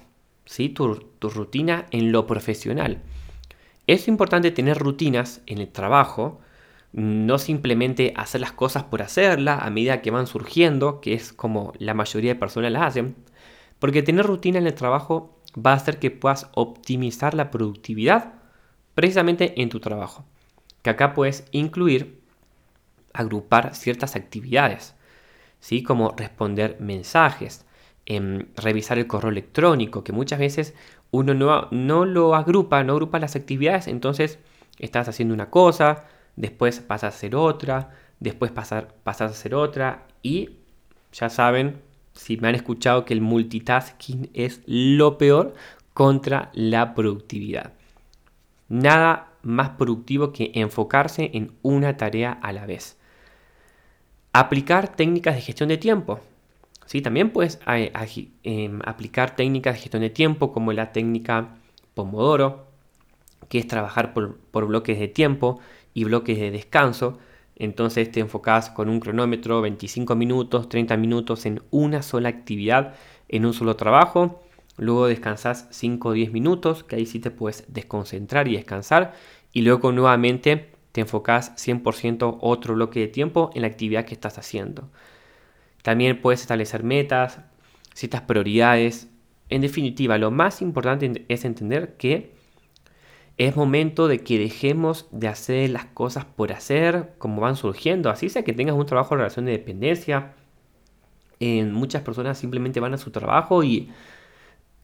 ¿sí? 0.48 0.68
Tu 0.68 0.86
rutina 1.28 1.86
en 1.90 2.10
lo 2.10 2.26
profesional. 2.26 3.02
Es 3.88 4.06
importante 4.06 4.50
tener 4.50 4.76
rutinas 4.76 5.40
en 5.46 5.58
el 5.58 5.68
trabajo, 5.68 6.40
no 6.92 7.38
simplemente 7.38 8.12
hacer 8.16 8.42
las 8.42 8.52
cosas 8.52 8.84
por 8.84 9.00
hacerlas 9.00 9.62
a 9.62 9.70
medida 9.70 10.02
que 10.02 10.10
van 10.10 10.26
surgiendo, 10.26 11.00
que 11.00 11.14
es 11.14 11.32
como 11.32 11.72
la 11.78 11.94
mayoría 11.94 12.34
de 12.34 12.38
personas 12.38 12.70
las 12.70 12.82
hacen, 12.82 13.16
porque 13.78 14.02
tener 14.02 14.26
rutina 14.26 14.58
en 14.58 14.66
el 14.66 14.74
trabajo 14.74 15.40
va 15.56 15.72
a 15.72 15.76
hacer 15.76 15.98
que 15.98 16.10
puedas 16.10 16.50
optimizar 16.52 17.32
la 17.32 17.50
productividad 17.50 18.34
precisamente 18.94 19.62
en 19.62 19.70
tu 19.70 19.80
trabajo. 19.80 20.26
Que 20.82 20.90
acá 20.90 21.14
puedes 21.14 21.46
incluir, 21.52 22.20
agrupar 23.14 23.74
ciertas 23.74 24.16
actividades, 24.16 24.96
¿sí? 25.60 25.82
como 25.82 26.14
responder 26.14 26.76
mensajes, 26.78 27.64
em, 28.04 28.48
revisar 28.54 28.98
el 28.98 29.06
correo 29.06 29.30
electrónico, 29.30 30.04
que 30.04 30.12
muchas 30.12 30.38
veces 30.38 30.74
uno 31.10 31.34
no, 31.34 31.68
no 31.70 32.04
lo 32.04 32.34
agrupa, 32.34 32.82
no 32.84 32.92
agrupa 32.92 33.18
las 33.18 33.36
actividades, 33.36 33.88
entonces 33.88 34.38
estás 34.78 35.08
haciendo 35.08 35.34
una 35.34 35.50
cosa, 35.50 36.04
después 36.36 36.80
pasas 36.80 37.14
a 37.14 37.16
hacer 37.16 37.34
otra, 37.34 37.90
después 38.20 38.50
pasar, 38.52 38.94
pasas 39.02 39.30
a 39.30 39.34
hacer 39.34 39.54
otra 39.54 40.06
y 40.22 40.50
ya 41.12 41.28
saben 41.30 41.80
si 42.12 42.36
me 42.36 42.48
han 42.48 42.54
escuchado 42.54 43.04
que 43.04 43.14
el 43.14 43.20
multitasking 43.20 44.30
es 44.34 44.60
lo 44.66 45.18
peor 45.18 45.54
contra 45.94 46.50
la 46.52 46.94
productividad. 46.94 47.72
Nada 48.68 49.28
más 49.42 49.70
productivo 49.70 50.32
que 50.32 50.50
enfocarse 50.54 51.30
en 51.32 51.52
una 51.62 51.96
tarea 51.96 52.32
a 52.32 52.52
la 52.52 52.66
vez. 52.66 52.96
Aplicar 54.32 54.94
técnicas 54.94 55.36
de 55.36 55.40
gestión 55.40 55.68
de 55.70 55.78
tiempo. 55.78 56.20
Sí, 56.88 57.02
también 57.02 57.30
puedes 57.30 57.60
em, 58.42 58.80
aplicar 58.84 59.36
técnicas 59.36 59.74
de 59.74 59.80
gestión 59.80 60.02
de 60.02 60.10
tiempo 60.10 60.52
como 60.52 60.72
la 60.72 60.90
técnica 60.90 61.54
Pomodoro, 61.94 62.66
que 63.48 63.58
es 63.60 63.68
trabajar 63.68 64.12
por, 64.12 64.38
por 64.50 64.66
bloques 64.66 64.98
de 64.98 65.06
tiempo 65.06 65.60
y 65.94 66.04
bloques 66.04 66.38
de 66.38 66.50
descanso 66.50 67.18
entonces 67.58 68.10
te 68.10 68.20
enfocas 68.20 68.70
con 68.70 68.88
un 68.88 69.00
cronómetro 69.00 69.60
25 69.60 70.14
minutos, 70.14 70.68
30 70.68 70.96
minutos 70.96 71.44
en 71.44 71.60
una 71.70 72.02
sola 72.02 72.28
actividad, 72.28 72.94
en 73.28 73.44
un 73.44 73.52
solo 73.52 73.74
trabajo. 73.76 74.40
Luego 74.76 75.08
descansas 75.08 75.66
5 75.70 76.10
o 76.10 76.12
10 76.12 76.32
minutos, 76.32 76.84
que 76.84 76.96
ahí 76.96 77.06
sí 77.06 77.18
te 77.18 77.32
puedes 77.32 77.64
desconcentrar 77.66 78.46
y 78.46 78.54
descansar. 78.54 79.14
Y 79.52 79.62
luego 79.62 79.90
nuevamente 79.90 80.70
te 80.92 81.00
enfocas 81.00 81.52
100% 81.56 82.38
otro 82.40 82.74
bloque 82.74 83.00
de 83.00 83.08
tiempo 83.08 83.50
en 83.54 83.62
la 83.62 83.68
actividad 83.68 84.04
que 84.04 84.14
estás 84.14 84.38
haciendo. 84.38 84.88
También 85.82 86.20
puedes 86.20 86.40
establecer 86.40 86.82
metas, 86.82 87.40
ciertas 87.94 88.22
prioridades. 88.22 89.08
En 89.48 89.62
definitiva, 89.62 90.18
lo 90.18 90.30
más 90.30 90.62
importante 90.62 91.24
es 91.28 91.44
entender 91.44 91.96
que 91.96 92.38
es 93.38 93.54
momento 93.54 94.08
de 94.08 94.18
que 94.24 94.38
dejemos 94.38 95.06
de 95.12 95.28
hacer 95.28 95.70
las 95.70 95.86
cosas 95.86 96.24
por 96.24 96.52
hacer, 96.52 97.14
como 97.18 97.40
van 97.40 97.54
surgiendo. 97.54 98.10
Así 98.10 98.28
sea 98.28 98.42
que 98.42 98.52
tengas 98.52 98.74
un 98.74 98.84
trabajo 98.84 99.14
en 99.14 99.18
relación 99.18 99.44
de 99.44 99.52
dependencia. 99.52 100.34
En 101.38 101.72
muchas 101.72 102.02
personas 102.02 102.36
simplemente 102.36 102.80
van 102.80 102.94
a 102.94 102.98
su 102.98 103.12
trabajo 103.12 103.62
y 103.62 103.90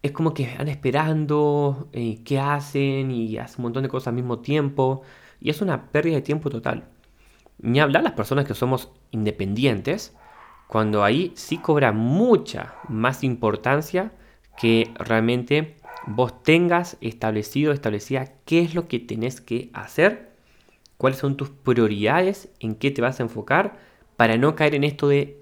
es 0.05 0.13
como 0.13 0.35
que 0.35 0.55
van 0.57 0.69
esperando 0.69 1.89
eh, 1.93 2.21
qué 2.25 2.39
hacen 2.39 3.11
y 3.11 3.39
hacen 3.39 3.57
un 3.59 3.63
montón 3.65 3.83
de 3.83 3.89
cosas 3.89 4.09
al 4.09 4.15
mismo 4.15 4.39
tiempo. 4.39 5.03
Y 5.41 5.51
es 5.51 5.61
una 5.61 5.91
pérdida 5.91 6.15
de 6.17 6.23
tiempo 6.23 6.49
total. 6.49 6.85
Ni 7.59 7.81
hablar 7.81 8.05
las 8.05 8.13
personas 8.13 8.45
que 8.45 8.55
somos 8.55 8.93
independientes, 9.11 10.17
cuando 10.67 11.05
ahí 11.05 11.33
sí 11.35 11.59
cobra 11.59 11.93
mucha 11.93 12.75
más 12.89 13.23
importancia 13.25 14.13
que 14.57 14.91
realmente 14.95 15.77
vos 16.07 16.43
tengas 16.43 16.97
establecido, 17.01 17.73
establecida 17.73 18.33
qué 18.45 18.61
es 18.61 18.75
lo 18.75 18.89
que 18.89 18.99
tenés 18.99 19.41
que 19.41 19.71
hacer, 19.73 20.33
cuáles 20.97 21.19
son 21.19 21.37
tus 21.37 21.51
prioridades, 21.51 22.49
en 22.61 22.75
qué 22.75 22.91
te 22.91 23.03
vas 23.03 23.21
a 23.21 23.25
enfocar, 23.25 23.79
para 24.17 24.37
no 24.37 24.55
caer 24.55 24.75
en 24.75 24.85
esto 24.85 25.09
de 25.09 25.39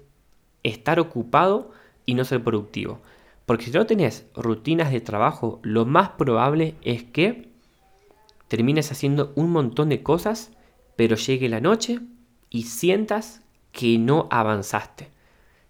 estar 0.63 0.99
ocupado 0.99 1.71
y 2.05 2.15
no 2.15 2.25
ser 2.25 2.43
productivo. 2.43 3.01
Porque 3.45 3.65
si 3.65 3.71
no 3.71 3.85
tenés 3.85 4.25
rutinas 4.35 4.91
de 4.91 5.01
trabajo, 5.01 5.59
lo 5.63 5.85
más 5.85 6.09
probable 6.11 6.75
es 6.81 7.03
que 7.03 7.49
termines 8.47 8.91
haciendo 8.91 9.33
un 9.35 9.51
montón 9.51 9.89
de 9.89 10.01
cosas, 10.01 10.51
pero 10.95 11.15
llegue 11.15 11.49
la 11.49 11.59
noche 11.59 11.99
y 12.49 12.63
sientas 12.63 13.42
que 13.73 13.97
no 13.97 14.29
avanzaste 14.31 15.13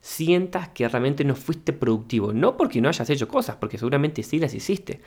sientas 0.04 0.68
que 0.68 0.88
realmente 0.88 1.24
no 1.24 1.34
fuiste 1.34 1.72
productivo. 1.72 2.34
No 2.34 2.58
porque 2.58 2.82
no 2.82 2.90
hayas 2.90 3.10
hecho 3.10 3.30
cosas, 3.30 3.56
porque 3.56 3.78
seguramente 3.78 4.22
sí 4.22 4.38
las 4.38 4.54
hiciste. 4.54 5.00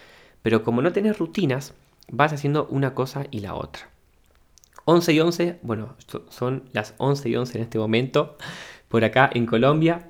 Pero 0.43 0.65
como 0.65 0.81
no 0.81 0.91
tenés 0.91 1.19
rutinas, 1.19 1.75
vas 2.11 2.33
haciendo 2.33 2.67
una 2.71 2.95
cosa 2.95 3.27
y 3.31 3.41
la 3.41 3.55
otra. 3.55 3.91
11 4.87 5.13
y 5.13 5.21
11, 5.21 5.59
bueno, 5.63 5.97
son 6.31 6.65
las 6.73 6.95
11 6.97 7.29
y 7.29 7.37
11 7.37 7.59
en 7.59 7.65
este 7.65 7.79
momento, 7.79 8.39
por 8.89 9.05
acá 9.05 9.31
en 9.33 9.45
Colombia. 9.45 10.09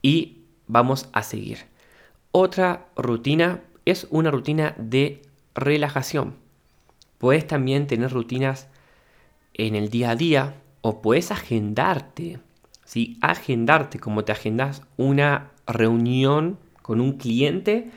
Y 0.00 0.38
vamos 0.66 1.10
a 1.12 1.22
seguir. 1.22 1.58
Otra 2.30 2.86
rutina 2.96 3.60
es 3.84 4.06
una 4.08 4.30
rutina 4.30 4.74
de 4.78 5.20
relajación. 5.54 6.36
Puedes 7.18 7.46
también 7.46 7.86
tener 7.86 8.10
rutinas 8.10 8.68
en 9.52 9.74
el 9.76 9.90
día 9.90 10.10
a 10.10 10.16
día 10.16 10.54
o 10.82 11.00
puedes 11.00 11.30
agendarte 11.30 12.40
¿sí? 12.84 13.16
agendarte 13.22 13.98
como 13.98 14.24
te 14.24 14.32
agendas 14.32 14.82
una 14.98 15.50
reunión 15.66 16.58
con 16.82 17.00
un 17.00 17.12
cliente, 17.12 17.90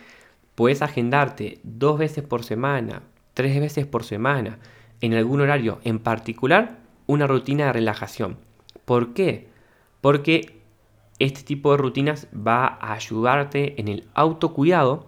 puedes 0.56 0.82
agendarte 0.82 1.60
dos 1.64 2.00
veces 2.00 2.24
por 2.24 2.44
semana, 2.44 3.02
tres 3.34 3.60
veces 3.60 3.86
por 3.86 4.06
semana, 4.06 4.60
en 5.02 5.14
algún 5.14 5.42
horario 5.42 5.80
en 5.84 6.00
particular, 6.00 6.78
una 7.08 7.28
rutina 7.28 7.66
de 7.66 7.74
relajación. 7.74 8.38
¿Por 8.86 9.14
qué? 9.14 9.50
Porque 10.00 10.62
este 11.20 11.42
tipo 11.44 11.72
de 11.72 11.78
rutinas 11.78 12.28
va 12.36 12.66
a 12.66 12.94
ayudarte 12.94 13.80
en 13.82 13.88
el 13.88 14.08
autocuidado 14.14 15.08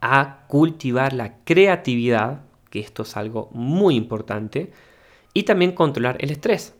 a 0.00 0.44
cultivar 0.48 1.12
la 1.12 1.36
creatividad, 1.44 2.42
que 2.68 2.80
esto 2.80 3.04
es 3.04 3.16
algo 3.16 3.48
muy 3.52 3.94
importante, 3.94 4.72
y 5.34 5.44
también 5.44 5.72
controlar 5.72 6.16
el 6.20 6.30
estrés, 6.30 6.74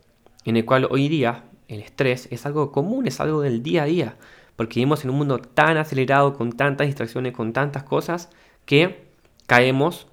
en 0.45 0.57
el 0.57 0.65
cual 0.65 0.87
hoy 0.91 1.09
día 1.09 1.45
el 1.69 1.81
estrés 1.81 2.29
es 2.31 2.45
algo 2.47 2.73
común, 2.73 3.07
es 3.07 3.21
algo 3.21 3.41
del 3.41 3.63
día 3.63 3.85
a 3.85 3.87
día, 3.87 4.17
porque 4.57 4.81
vivimos 4.81 5.05
en 5.05 5.11
un 5.11 5.17
mundo 5.17 5.39
tan 5.39 5.77
acelerado, 5.77 6.35
con 6.35 6.53
tantas 6.53 6.87
distracciones, 6.87 7.33
con 7.33 7.53
tantas 7.53 7.83
cosas, 7.85 8.31
que 8.67 9.05
caemos, 9.47 10.07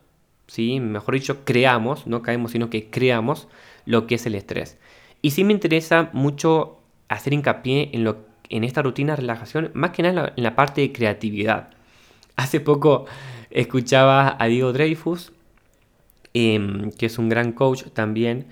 ¿sí? 0.47 0.79
mejor 0.79 1.15
dicho, 1.15 1.43
creamos, 1.43 2.07
no 2.07 2.21
caemos, 2.21 2.51
sino 2.51 2.69
que 2.69 2.89
creamos 2.89 3.47
lo 3.85 4.07
que 4.07 4.15
es 4.15 4.25
el 4.25 4.35
estrés. 4.35 4.77
Y 5.21 5.31
sí 5.31 5.43
me 5.43 5.53
interesa 5.53 6.09
mucho 6.13 6.79
hacer 7.09 7.33
hincapié 7.33 7.89
en, 7.93 8.03
lo, 8.03 8.17
en 8.49 8.63
esta 8.63 8.81
rutina 8.81 9.13
de 9.13 9.17
relajación, 9.17 9.71
más 9.73 9.91
que 9.91 10.03
nada 10.03 10.33
en 10.35 10.43
la, 10.43 10.55
parte 10.55 10.81
de 10.81 10.91
creatividad. 10.91 11.71
Hace 12.35 12.59
poco 12.59 13.05
escuchaba 13.49 14.37
a 14.39 14.45
Diego 14.45 14.71
Dreyfus, 14.71 15.33
em, 16.33 16.91
que 16.91 17.07
es 17.07 17.17
un 17.17 17.29
gran 17.29 17.51
coach 17.53 17.83
también, 17.93 18.47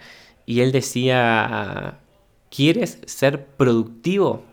y 0.46 0.62
él 0.62 0.72
decía 0.72 2.00
¿Quieres 2.50 3.02
ser 3.06 3.46
productivo? 3.46 4.44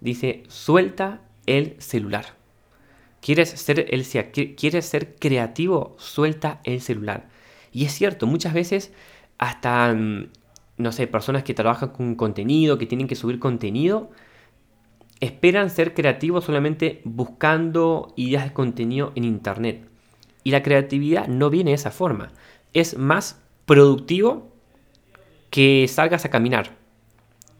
Dice, 0.00 0.42
suelta 0.48 1.20
el 1.46 1.76
celular. 1.78 2.36
¿Quieres 3.20 3.50
ser, 3.50 3.86
¿Quieres 4.56 4.86
ser 4.86 5.16
creativo? 5.16 5.96
Suelta 5.98 6.60
el 6.64 6.80
celular. 6.80 7.28
Y 7.72 7.84
es 7.84 7.92
cierto, 7.92 8.26
muchas 8.26 8.54
veces 8.54 8.92
hasta, 9.38 9.94
mm, 9.94 10.30
no 10.78 10.92
sé, 10.92 11.06
personas 11.06 11.44
que 11.44 11.54
trabajan 11.54 11.90
con 11.90 12.16
contenido, 12.16 12.78
que 12.78 12.86
tienen 12.86 13.08
que 13.08 13.14
subir 13.16 13.38
contenido, 13.38 14.10
esperan 15.20 15.70
ser 15.70 15.94
creativos 15.94 16.44
solamente 16.44 17.00
buscando 17.04 18.12
ideas 18.16 18.44
de 18.44 18.52
contenido 18.52 19.12
en 19.14 19.24
Internet. 19.24 19.88
Y 20.44 20.50
la 20.50 20.62
creatividad 20.62 21.28
no 21.28 21.50
viene 21.50 21.70
de 21.70 21.76
esa 21.76 21.90
forma. 21.90 22.32
Es 22.72 22.96
más 22.96 23.40
productivo 23.66 24.48
que 25.50 25.86
salgas 25.88 26.24
a 26.24 26.30
caminar. 26.30 26.76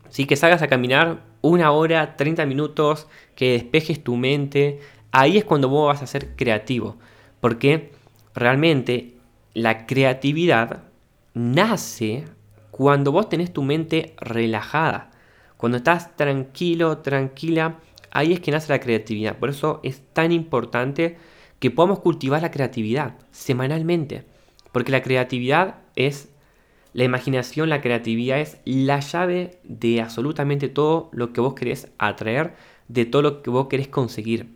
¿Sí? 0.09 0.27
Que 0.27 0.37
salgas 0.37 0.62
a 0.62 0.69
caminar 0.69 1.23
una 1.43 1.71
hora, 1.71 2.17
30 2.17 2.47
minutos, 2.47 3.07
que 3.35 3.53
despejes 3.53 4.03
tu 4.03 4.17
mente. 4.17 4.81
Ahí 5.12 5.38
es 5.38 5.45
cuando 5.45 5.69
vos 5.69 5.88
vas 5.88 6.03
a 6.03 6.07
ser 6.07 6.35
creativo. 6.35 6.97
Porque 7.41 7.93
realmente 8.35 9.17
la 9.55 9.87
creatividad 9.87 10.85
nace 11.35 12.25
cuando 12.71 13.12
vos 13.12 13.29
tenés 13.29 13.53
tu 13.53 13.62
mente 13.62 14.15
relajada. 14.19 15.11
Cuando 15.57 15.79
estás 15.79 16.17
tranquilo, 16.17 16.99
tranquila, 16.99 17.81
ahí 18.11 18.33
es 18.33 18.41
que 18.41 18.50
nace 18.50 18.73
la 18.73 18.81
creatividad. 18.81 19.37
Por 19.37 19.50
eso 19.50 19.81
es 19.83 20.03
tan 20.12 20.33
importante 20.33 21.17
que 21.59 21.71
podamos 21.71 22.00
cultivar 22.00 22.43
la 22.43 22.50
creatividad 22.50 23.17
semanalmente. 23.33 24.25
Porque 24.72 24.92
la 24.92 25.02
creatividad 25.02 25.76
es 25.96 26.30
la 26.92 27.04
imaginación, 27.04 27.68
la 27.68 27.80
creatividad 27.80 28.40
es 28.40 28.58
la 28.64 29.00
llave 29.00 29.60
de 29.64 30.00
absolutamente 30.00 30.68
todo 30.68 31.10
lo 31.12 31.32
que 31.32 31.40
vos 31.40 31.54
querés 31.54 31.92
atraer, 31.98 32.54
de 32.88 33.04
todo 33.04 33.22
lo 33.22 33.42
que 33.42 33.50
vos 33.50 33.68
querés 33.68 33.88
conseguir. 33.88 34.54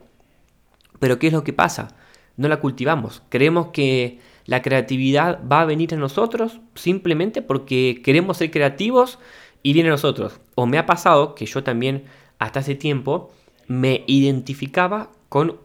Pero 0.98 1.18
¿qué 1.18 1.28
es 1.28 1.32
lo 1.32 1.44
que 1.44 1.52
pasa? 1.52 1.96
No 2.36 2.48
la 2.48 2.60
cultivamos. 2.60 3.22
Creemos 3.28 3.68
que 3.68 4.18
la 4.46 4.62
creatividad 4.62 5.40
va 5.46 5.60
a 5.60 5.66
venir 5.66 5.94
a 5.94 5.98
nosotros 5.98 6.60
simplemente 6.74 7.42
porque 7.42 8.00
queremos 8.02 8.38
ser 8.38 8.50
creativos 8.50 9.18
y 9.62 9.72
viene 9.72 9.90
a 9.90 9.92
nosotros. 9.92 10.40
O 10.54 10.66
me 10.66 10.78
ha 10.78 10.86
pasado 10.86 11.34
que 11.34 11.46
yo 11.46 11.62
también 11.62 12.04
hasta 12.38 12.60
hace 12.60 12.74
tiempo 12.74 13.30
me 13.68 14.04
identificaba 14.06 15.10
con 15.28 15.58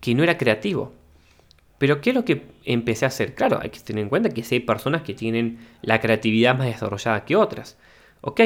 que 0.00 0.14
no 0.14 0.22
era 0.22 0.38
creativo. 0.38 0.92
Pero 1.80 2.02
¿qué 2.02 2.10
es 2.10 2.16
lo 2.16 2.26
que 2.26 2.46
empecé 2.66 3.06
a 3.06 3.08
hacer? 3.08 3.34
Claro, 3.34 3.58
hay 3.62 3.70
que 3.70 3.80
tener 3.80 4.02
en 4.02 4.10
cuenta 4.10 4.28
que 4.28 4.44
hay 4.50 4.60
personas 4.60 5.00
que 5.00 5.14
tienen 5.14 5.66
la 5.80 5.98
creatividad 5.98 6.54
más 6.54 6.66
desarrollada 6.66 7.24
que 7.24 7.36
otras. 7.36 7.78
Ok, 8.20 8.42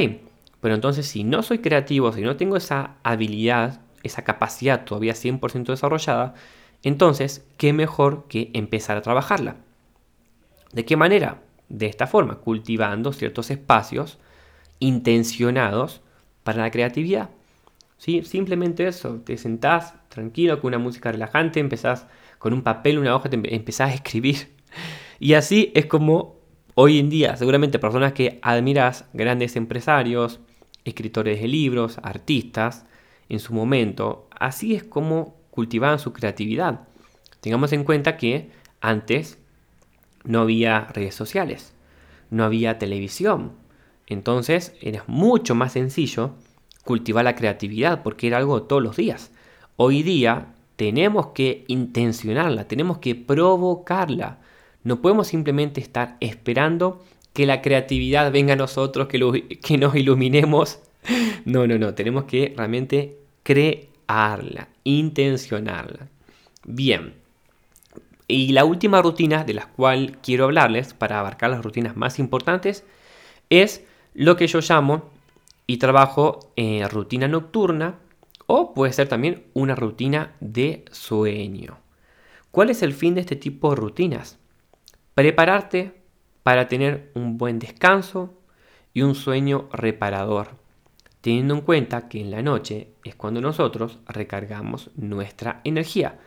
pero 0.61 0.77
entonces 0.77 1.09
si 1.09 1.25
no 1.25 1.43
soy 1.43 1.59
creativo, 1.59 2.13
si 2.13 2.21
no 2.21 2.37
tengo 2.37 2.57
esa 2.57 2.95
habilidad, 3.03 3.81
esa 4.05 4.23
capacidad 4.23 4.85
todavía 4.85 5.15
100% 5.15 5.73
desarrollada, 5.73 6.35
entonces, 6.85 7.45
¿qué 7.57 7.73
mejor 7.73 8.29
que 8.29 8.53
empezar 8.55 8.97
a 8.97 9.03
trabajarla? 9.03 9.57
¿De 10.73 10.85
qué 10.85 10.97
manera? 10.97 11.43
De 11.69 11.87
esta 11.87 12.07
forma, 12.07 12.37
cultivando 12.37 13.13
ciertos 13.13 13.51
espacios 13.51 14.19
intencionados 14.79 16.03
para 16.45 16.63
la 16.63 16.71
creatividad. 16.71 17.31
¿Sí? 17.99 18.23
Simplemente 18.23 18.87
eso, 18.87 19.17
te 19.25 19.37
sentás 19.39 19.95
tranquilo 20.09 20.61
con 20.61 20.69
una 20.69 20.79
música 20.79 21.11
relajante, 21.11 21.59
empezás 21.59 22.07
con 22.45 22.53
un 22.53 22.61
papel, 22.61 22.99
una 22.99 23.17
hoja, 23.17 23.31
te 23.31 23.41
empezás 23.55 23.91
a 23.91 23.95
escribir. 23.95 24.55
Y 25.19 25.33
así 25.33 25.73
es 25.75 25.87
como 25.87 26.41
hoy 26.75 26.99
en 26.99 27.09
día, 27.09 27.39
seguramente 27.39 27.79
personas 27.79 28.13
que 28.13 28.39
admiras, 28.43 29.07
grandes 29.15 29.57
empresarios, 29.57 30.41
escritores 30.85 31.41
de 31.41 31.49
libros, 31.49 31.97
artistas, 32.03 32.85
en 33.31 33.39
su 33.39 33.55
momento, 33.55 34.29
así 34.39 34.75
es 34.75 34.85
como 34.85 35.39
cultivaban 35.51 35.99
su 35.99 36.13
creatividad. 36.13 36.81
Tengamos 37.41 37.73
en 37.73 37.83
cuenta 37.83 38.19
que 38.19 38.51
antes 38.83 39.39
no 40.25 40.43
había 40.43 40.89
redes 40.93 41.15
sociales, 41.15 41.73
no 42.29 42.45
había 42.45 42.79
televisión. 42.79 43.53
Entonces 44.07 44.75
era 44.83 45.03
mucho 45.07 45.55
más 45.55 45.73
sencillo 45.73 46.35
cultivar 46.85 47.25
la 47.25 47.37
creatividad 47.37 48.03
porque 48.03 48.27
era 48.27 48.37
algo 48.37 48.65
todos 48.65 48.83
los 48.83 48.97
días. 48.97 49.33
Hoy 49.77 50.03
día 50.03 50.54
tenemos 50.77 51.29
que 51.29 51.65
intencionarla, 51.69 52.67
tenemos 52.67 52.99
que 52.99 53.15
provocarla. 53.15 54.39
No 54.83 55.01
podemos 55.01 55.29
simplemente 55.29 55.81
estar 55.81 56.17
esperando 56.21 57.03
que 57.33 57.47
la 57.47 57.63
creatividad 57.63 58.33
venga 58.33 58.55
a 58.55 58.57
nosotros, 58.57 59.09
que, 59.09 59.79
nos 59.79 59.95
iluminemos. 59.95 60.81
No, 61.45 61.67
no, 61.67 61.77
no, 61.77 61.93
tenemos 61.93 62.25
que 62.25 62.55
realmente 62.57 63.19
crearla, 63.43 64.69
intencionarla. 64.85 66.09
Bien. 66.65 67.13
Y 68.27 68.53
la 68.53 68.65
última 68.65 69.03
rutina 69.03 69.45
de 69.45 69.53
la 69.53 69.67
cual 69.67 70.17
quiero 70.23 70.45
hablarles 70.45 70.95
para 70.95 71.21
abarcar 71.21 71.51
las 71.51 71.63
rutinas 71.63 71.95
más 71.95 72.19
importantes 72.19 72.85
es 73.51 73.85
lo 74.15 74.37
que 74.37 74.47
yo 74.47 74.61
llamo 74.61 75.11
y 75.67 75.77
trabajo 75.77 76.51
en 76.57 76.89
rutina 76.89 77.29
nocturna 77.29 77.97
o 78.47 78.75
puede 78.75 78.93
ser 78.93 79.09
también 79.09 79.45
una 79.55 79.75
rutina 79.75 80.35
de 80.41 80.85
sueño. 80.91 81.79
¿Cuál 82.51 82.71
es 82.71 82.83
el 82.83 82.93
fin 82.93 83.15
de 83.15 83.21
este 83.21 83.37
tipo 83.37 83.71
de 83.71 83.77
rutinas? 83.77 84.39
Prepararte 85.15 86.03
para 86.43 86.69
tener 86.69 87.11
un 87.15 87.39
buen 87.39 87.59
descanso 87.59 88.39
y 88.93 89.03
un 89.03 89.15
sueño 89.15 89.69
reparador, 89.73 90.51
teniendo 91.21 91.55
en 91.55 91.63
cuenta 91.63 92.09
que 92.09 92.21
en 92.21 92.31
la 92.31 92.43
noche 92.43 92.93
es 93.03 93.15
cuando 93.17 93.41
nosotros 93.41 93.99
recargamos 94.07 94.91
nuestra 94.95 95.61
energía. 95.65 96.21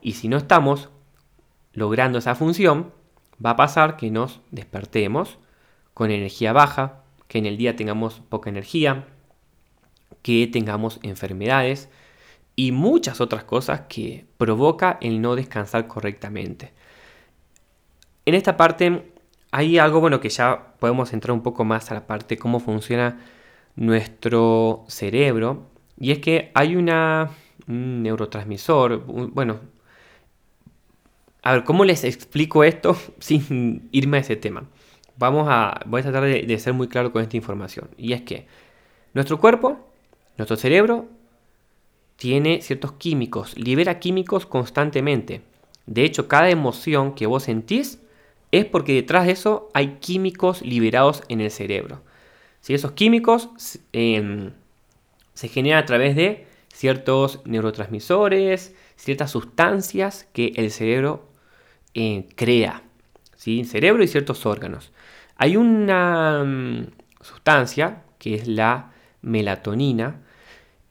Y 0.00 0.12
si 0.12 0.28
no 0.28 0.36
estamos 0.36 0.90
logrando 1.72 2.18
esa 2.18 2.34
función, 2.34 2.92
va 3.44 3.50
a 3.50 3.56
pasar 3.56 3.96
que 3.96 4.10
nos 4.10 4.40
despertemos 4.50 5.38
con 5.92 6.10
energía 6.10 6.52
baja, 6.52 7.02
que 7.28 7.38
en 7.38 7.46
el 7.46 7.56
día 7.56 7.76
tengamos 7.76 8.20
poca 8.28 8.48
energía, 8.48 9.08
que 10.22 10.46
tengamos 10.46 11.00
enfermedades 11.02 11.88
y 12.56 12.72
muchas 12.72 13.20
otras 13.20 13.44
cosas 13.44 13.82
que 13.88 14.26
provoca 14.38 14.98
el 15.00 15.20
no 15.20 15.36
descansar 15.36 15.86
correctamente. 15.86 16.72
En 18.26 18.34
esta 18.34 18.56
parte 18.56 19.12
hay 19.50 19.78
algo 19.78 20.00
bueno 20.00 20.20
que 20.20 20.28
ya 20.28 20.74
podemos 20.78 21.12
entrar 21.12 21.32
un 21.32 21.42
poco 21.42 21.64
más 21.64 21.90
a 21.90 21.94
la 21.94 22.06
parte 22.06 22.34
de 22.34 22.38
cómo 22.38 22.60
funciona 22.60 23.20
nuestro 23.76 24.84
cerebro 24.88 25.68
y 25.98 26.12
es 26.12 26.18
que 26.18 26.50
hay 26.54 26.76
una, 26.76 27.30
un 27.68 28.02
neurotransmisor, 28.02 29.04
bueno, 29.04 29.60
a 31.42 31.52
ver, 31.52 31.64
¿cómo 31.64 31.84
les 31.84 32.04
explico 32.04 32.64
esto 32.64 32.96
sin 33.18 33.88
irme 33.92 34.18
a 34.18 34.20
ese 34.20 34.36
tema? 34.36 34.64
Vamos 35.16 35.46
a, 35.48 35.80
voy 35.86 36.00
a 36.00 36.04
tratar 36.04 36.24
de, 36.24 36.42
de 36.42 36.58
ser 36.58 36.72
muy 36.72 36.88
claro 36.88 37.12
con 37.12 37.22
esta 37.22 37.36
información. 37.36 37.88
Y 37.96 38.14
es 38.14 38.22
que 38.22 38.46
nuestro 39.12 39.38
cuerpo 39.38 39.78
nuestro 40.36 40.56
cerebro 40.56 41.08
tiene 42.16 42.62
ciertos 42.62 42.92
químicos, 42.92 43.56
libera 43.56 43.98
químicos 43.98 44.46
constantemente. 44.46 45.42
De 45.86 46.04
hecho, 46.04 46.28
cada 46.28 46.50
emoción 46.50 47.14
que 47.14 47.26
vos 47.26 47.44
sentís 47.44 48.00
es 48.50 48.64
porque 48.64 48.94
detrás 48.94 49.26
de 49.26 49.32
eso 49.32 49.68
hay 49.74 49.96
químicos 50.00 50.62
liberados 50.62 51.22
en 51.28 51.40
el 51.40 51.50
cerebro. 51.50 52.02
Si 52.60 52.72
esos 52.72 52.92
químicos 52.92 53.50
em, 53.92 54.52
se 55.34 55.48
generan 55.48 55.82
a 55.82 55.86
través 55.86 56.16
de 56.16 56.46
ciertos 56.72 57.40
neurotransmisores, 57.44 58.74
ciertas 58.96 59.30
sustancias 59.30 60.26
que 60.32 60.52
el 60.56 60.70
cerebro 60.70 61.28
eh, 61.94 62.26
crea. 62.36 62.82
¿sí? 63.36 63.60
El 63.60 63.66
cerebro 63.66 64.02
y 64.02 64.08
ciertos 64.08 64.46
órganos. 64.46 64.92
Hay 65.36 65.56
una 65.56 66.42
mm, 66.44 66.86
sustancia 67.20 68.02
que 68.18 68.34
es 68.34 68.48
la 68.48 68.92
melatonina 69.20 70.20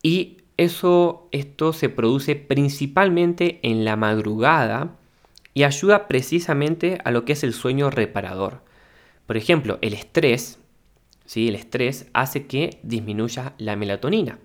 y 0.03 0.37
eso, 0.57 1.29
esto 1.31 1.73
se 1.73 1.89
produce 1.89 2.35
principalmente 2.35 3.59
en 3.63 3.85
la 3.85 3.95
madrugada 3.95 4.95
y 5.53 5.63
ayuda 5.63 6.07
precisamente 6.07 6.99
a 7.05 7.11
lo 7.11 7.25
que 7.25 7.33
es 7.33 7.43
el 7.43 7.53
sueño 7.53 7.89
reparador. 7.89 8.61
Por 9.25 9.37
ejemplo, 9.37 9.79
el 9.81 9.93
estrés, 9.93 10.59
¿sí? 11.25 11.47
el 11.47 11.55
estrés 11.55 12.07
hace 12.13 12.45
que 12.45 12.79
disminuya 12.83 13.53
la 13.57 13.75
melatonina. 13.75 14.39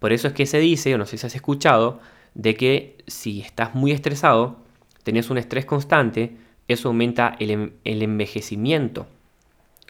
Por 0.00 0.12
eso 0.12 0.28
es 0.28 0.34
que 0.34 0.46
se 0.46 0.58
dice, 0.58 0.94
o 0.94 0.98
no 0.98 1.06
sé 1.06 1.16
si 1.16 1.26
has 1.26 1.34
escuchado, 1.34 2.00
de 2.34 2.56
que 2.56 2.98
si 3.06 3.40
estás 3.40 3.74
muy 3.74 3.92
estresado, 3.92 4.58
tenés 5.04 5.30
un 5.30 5.38
estrés 5.38 5.64
constante, 5.64 6.36
eso 6.66 6.88
aumenta 6.88 7.36
el, 7.38 7.50
em, 7.50 7.72
el 7.84 8.02
envejecimiento. 8.02 9.06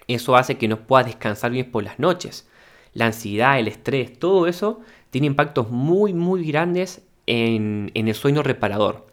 Eso 0.07 0.37
hace 0.37 0.57
que 0.57 0.69
no 0.69 0.87
puedas 0.87 1.07
descansar 1.07 1.51
bien 1.51 1.71
por 1.71 1.83
las 1.83 1.99
noches 1.99 2.47
la 2.95 3.07
ansiedad, 3.07 3.59
el 3.59 3.69
estrés, 3.69 4.19
todo 4.19 4.47
eso 4.47 4.81
tiene 5.11 5.27
impactos 5.27 5.71
muy, 5.71 6.15
muy 6.15 6.47
grandes 6.47 7.03
en, 7.27 7.91
el 7.95 8.15
sueño 8.15 8.43
reparador. 8.43 9.07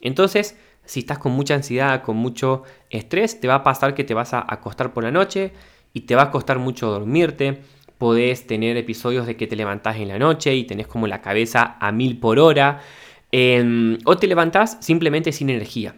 Entonces, 0.00 0.58
si 0.84 1.00
estás 1.00 1.18
con 1.18 1.32
mucha 1.32 1.54
ansiedad, 1.54 2.02
con 2.02 2.16
mucho 2.16 2.62
estrés, 2.90 3.40
te 3.40 3.48
va 3.48 3.56
a 3.56 3.62
pasar 3.62 3.94
que 3.94 4.04
te 4.04 4.14
vas 4.14 4.34
a 4.34 4.44
acostar 4.46 4.92
por 4.92 5.04
la 5.04 5.10
noche 5.10 5.52
y 5.92 6.02
te 6.02 6.14
va 6.14 6.24
a 6.24 6.30
costar 6.30 6.58
mucho 6.58 6.90
dormirte. 6.90 7.62
Podés 7.98 8.46
tener 8.46 8.76
episodios 8.76 9.26
de 9.26 9.36
que 9.36 9.46
te 9.46 9.56
levantás 9.56 9.96
en 9.96 10.08
la 10.08 10.18
noche 10.18 10.54
y 10.54 10.64
tenés 10.64 10.86
como 10.86 11.06
la 11.06 11.20
cabeza 11.20 11.76
a 11.80 11.92
mil 11.92 12.18
por 12.18 12.38
hora. 12.38 12.80
Em, 13.32 13.98
o 14.04 14.16
te 14.16 14.26
levantás 14.26 14.78
simplemente 14.80 15.32
sin 15.32 15.50
energía. 15.50 15.96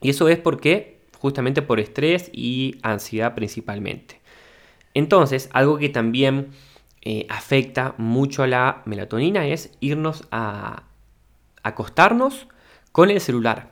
Y 0.00 0.10
eso 0.10 0.28
es 0.28 0.38
porque 0.38 1.00
justamente 1.18 1.62
por 1.62 1.78
estrés 1.78 2.30
y 2.32 2.76
ansiedad 2.82 3.34
principalmente. 3.34 4.20
Entonces, 4.94 5.50
algo 5.52 5.78
que 5.78 5.90
también 5.90 6.48
eh, 7.02 7.26
afecta 7.28 7.94
mucho 7.96 8.42
a 8.42 8.46
la 8.46 8.82
melatonina 8.84 9.46
es 9.46 9.72
irnos 9.80 10.24
a 10.30 10.84
acostarnos 11.62 12.46
con 12.92 13.10
el 13.10 13.20
celular. 13.20 13.70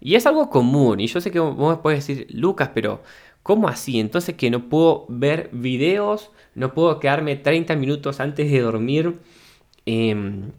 Y 0.00 0.14
es 0.16 0.26
algo 0.26 0.50
común, 0.50 1.00
y 1.00 1.06
yo 1.06 1.20
sé 1.20 1.30
que 1.30 1.40
vos 1.40 1.78
puedes 1.82 2.06
decir, 2.06 2.26
Lucas, 2.30 2.70
pero 2.74 3.02
¿cómo 3.42 3.68
así? 3.68 3.98
Entonces 3.98 4.34
que 4.36 4.50
no 4.50 4.68
puedo 4.68 5.06
ver 5.08 5.48
videos, 5.52 6.30
no 6.54 6.74
puedo 6.74 7.00
quedarme 7.00 7.36
30 7.36 7.74
minutos 7.76 8.20
antes 8.20 8.50
de 8.50 8.60
dormir 8.60 9.18
em, 9.86 10.50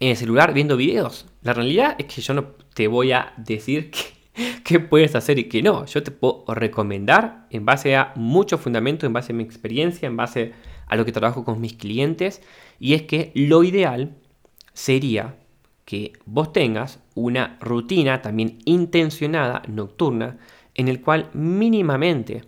en 0.00 0.08
el 0.08 0.16
celular 0.16 0.52
viendo 0.52 0.76
videos. 0.76 1.26
La 1.42 1.54
realidad 1.54 1.96
es 1.98 2.06
que 2.06 2.20
yo 2.20 2.34
no 2.34 2.44
te 2.74 2.88
voy 2.88 3.12
a 3.12 3.32
decir 3.36 3.90
qué 4.64 4.80
puedes 4.80 5.14
hacer 5.14 5.38
y 5.38 5.44
qué 5.44 5.62
no. 5.62 5.86
Yo 5.86 6.02
te 6.02 6.10
puedo 6.10 6.44
recomendar 6.48 7.46
en 7.50 7.64
base 7.64 7.96
a 7.96 8.12
mucho 8.16 8.58
fundamento, 8.58 9.06
en 9.06 9.12
base 9.12 9.32
a 9.32 9.36
mi 9.36 9.44
experiencia, 9.44 10.06
en 10.06 10.16
base 10.16 10.52
a 10.92 10.96
lo 10.96 11.06
que 11.06 11.12
trabajo 11.12 11.42
con 11.42 11.58
mis 11.58 11.72
clientes. 11.72 12.42
Y 12.78 12.92
es 12.92 13.02
que 13.02 13.32
lo 13.34 13.64
ideal 13.64 14.14
sería 14.74 15.36
que 15.86 16.12
vos 16.26 16.52
tengas 16.52 17.00
una 17.14 17.56
rutina 17.60 18.20
también 18.20 18.58
intencionada 18.66 19.62
nocturna 19.68 20.36
en 20.74 20.88
el 20.88 21.00
cual 21.00 21.30
mínimamente, 21.32 22.44